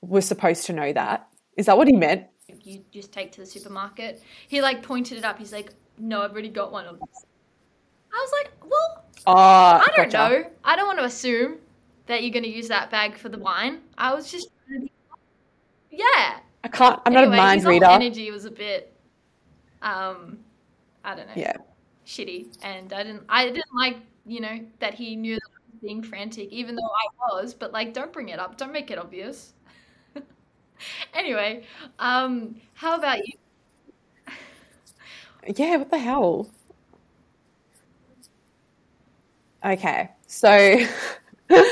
[0.00, 1.28] were supposed to know that.
[1.56, 2.26] Is that what he meant?
[2.62, 4.22] You just take to the supermarket.
[4.48, 5.38] He like pointed it up.
[5.38, 6.98] He's like, no, I've already got one.
[8.12, 10.16] I was like, well, Oh, I don't gotcha.
[10.42, 10.50] know.
[10.64, 11.58] I don't want to assume
[12.06, 13.80] that you're going to use that bag for the wine.
[13.98, 14.48] I was just,
[15.90, 16.40] yeah.
[16.64, 17.00] I can't.
[17.06, 17.86] I'm anyway, not a mind his reader.
[17.86, 18.92] energy was a bit,
[19.82, 20.38] um,
[21.04, 21.56] I don't know, Yeah.
[22.06, 23.96] shitty, and I didn't, I didn't like,
[24.26, 27.54] you know, that he knew that I was being frantic, even though I was.
[27.54, 28.56] But like, don't bring it up.
[28.56, 29.52] Don't make it obvious.
[31.14, 31.64] anyway,
[31.98, 33.34] um, how about you?
[35.56, 35.76] Yeah.
[35.76, 36.50] What the hell?
[39.64, 40.10] Okay.
[40.26, 40.78] So.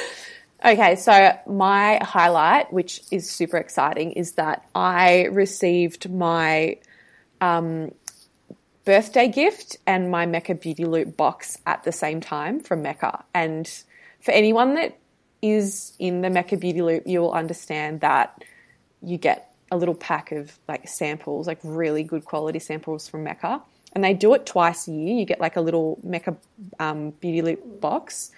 [0.66, 6.78] Okay, so my highlight, which is super exciting, is that I received my
[7.40, 7.92] um,
[8.84, 13.24] birthday gift and my Mecca Beauty Loop box at the same time from Mecca.
[13.32, 13.68] And
[14.20, 14.98] for anyone that
[15.40, 18.42] is in the Mecca Beauty Loop, you will understand that
[19.02, 23.62] you get a little pack of like samples, like really good quality samples from Mecca.
[23.92, 25.14] And they do it twice a year.
[25.14, 26.36] You get like a little Mecca
[26.78, 28.30] um, Beauty Loop box.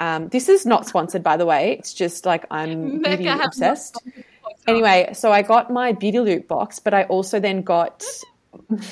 [0.00, 1.76] Um, this is not sponsored, by the way.
[1.78, 3.98] It's just like I'm Mecca beauty obsessed.
[4.66, 8.04] Anyway, so I got my Beauty Loop box, but I also then got.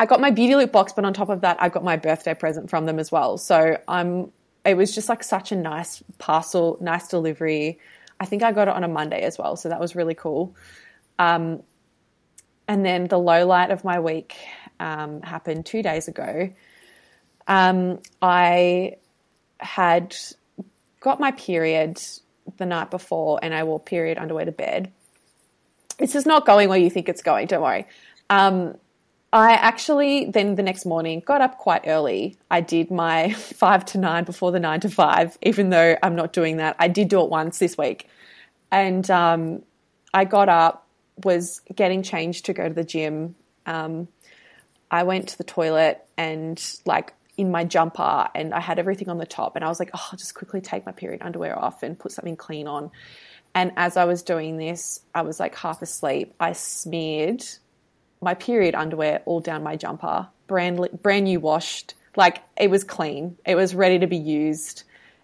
[0.00, 2.34] I got my Beauty Loop box, but on top of that, I got my birthday
[2.34, 3.38] present from them as well.
[3.38, 4.32] So I'm.
[4.64, 7.78] It was just like such a nice parcel, nice delivery.
[8.20, 10.54] I think I got it on a Monday as well, so that was really cool.
[11.18, 11.62] Um,
[12.68, 14.36] and then the low light of my week
[14.78, 16.50] um, happened two days ago.
[17.48, 18.96] Um, I
[19.58, 20.14] had
[21.00, 22.00] got my period
[22.58, 24.92] the night before and I wore period underwear to bed.
[25.98, 27.86] This is not going where you think it's going, don't worry.
[28.30, 28.76] Um,
[29.32, 32.38] I actually then the next morning got up quite early.
[32.50, 36.32] I did my five to nine before the nine to five, even though I'm not
[36.32, 36.76] doing that.
[36.78, 38.08] I did do it once this week.
[38.70, 39.62] And um,
[40.12, 40.87] I got up,
[41.24, 43.34] was getting changed to go to the gym.
[43.66, 44.08] Um,
[44.90, 49.18] I went to the toilet and like in my jumper and I had everything on
[49.18, 51.82] the top and I was like, oh, I'll just quickly take my period underwear off
[51.82, 52.90] and put something clean on.
[53.54, 56.34] And as I was doing this, I was like half asleep.
[56.38, 57.44] I smeared
[58.20, 61.94] my period underwear all down my jumper, brand brand new washed.
[62.16, 63.38] Like it was clean.
[63.46, 64.82] It was ready to be used.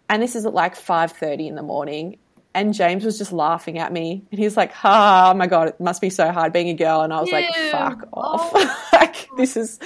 [0.09, 2.19] And this is at like 5:30 in the morning
[2.55, 4.25] and James was just laughing at me.
[4.31, 7.01] And he's like, oh my God, it must be so hard being a girl.
[7.01, 8.21] And I was like, fuck oh.
[8.21, 8.53] off.
[8.55, 8.89] Oh.
[8.93, 9.81] like, this is,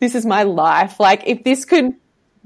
[0.00, 0.98] this is my life.
[0.98, 1.94] Like, if this could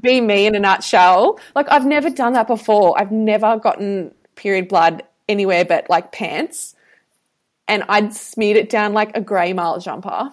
[0.01, 3.01] be me in a nutshell, like, I've never done that before.
[3.01, 6.75] I've never gotten period blood anywhere but like pants.
[7.67, 10.31] And I'd smeared it down like a grey mile jumper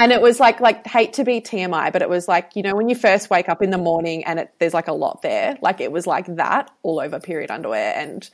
[0.00, 2.74] and it was like like hate to be TMI, but it was like you know
[2.74, 5.58] when you first wake up in the morning and it, there's like a lot there,
[5.60, 8.28] like it was like that all over period underwear, and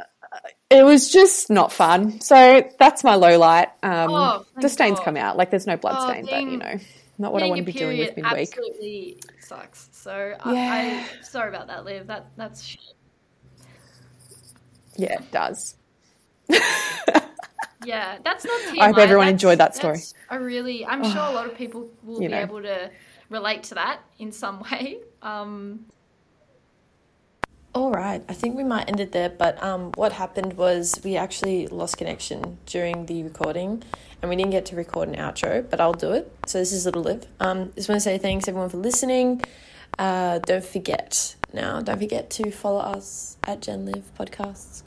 [0.00, 0.38] uh,
[0.70, 2.20] it was just not fun.
[2.20, 3.68] So that's my low light.
[3.82, 5.04] Um, oh, the stains God.
[5.04, 6.78] come out, like there's no blood oh, stain, but you know,
[7.18, 8.48] not what I want to be doing with midweek.
[8.48, 9.90] Absolutely sucks.
[9.92, 10.46] So yeah.
[10.46, 12.06] I, I sorry about that, Liv.
[12.06, 12.80] That that's shit.
[14.96, 15.76] Yeah, it does.
[17.84, 18.80] Yeah, that's not TMI.
[18.80, 20.00] I hope everyone that's, enjoyed that story.
[20.28, 22.38] I really, I'm sure a lot of people will be know.
[22.40, 22.90] able to
[23.30, 24.98] relate to that in some way.
[25.22, 25.86] Um,
[27.74, 29.28] all right, I think we might end it there.
[29.28, 33.82] But um, what happened was we actually lost connection during the recording,
[34.20, 35.68] and we didn't get to record an outro.
[35.68, 36.32] But I'll do it.
[36.46, 37.26] So this is Little Liv.
[37.38, 39.42] Um, just want to say thanks everyone for listening.
[39.98, 41.80] Uh, don't forget now.
[41.80, 44.82] Don't forget to follow us at Gen Live Podcasts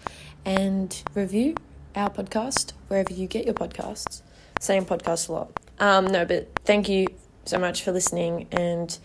[0.46, 1.56] and review
[1.96, 4.22] our podcast wherever you get your podcasts.
[4.60, 5.52] Same podcast a lot.
[5.80, 7.08] Um, no, but thank you
[7.46, 8.48] so much for listening.
[8.52, 8.98] And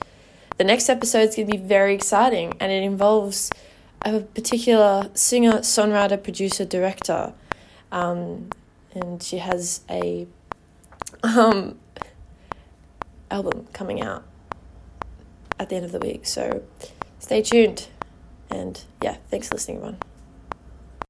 [0.58, 3.50] the next episode is going to be very exciting, and it involves
[4.02, 7.32] a particular singer, songwriter, producer, director.
[7.90, 8.50] Um,
[8.94, 10.26] and she has a
[11.22, 11.78] um,
[13.30, 14.24] album coming out
[15.58, 16.26] at the end of the week.
[16.26, 16.62] So
[17.18, 17.88] stay tuned.
[18.50, 19.98] And yeah, thanks for listening, everyone.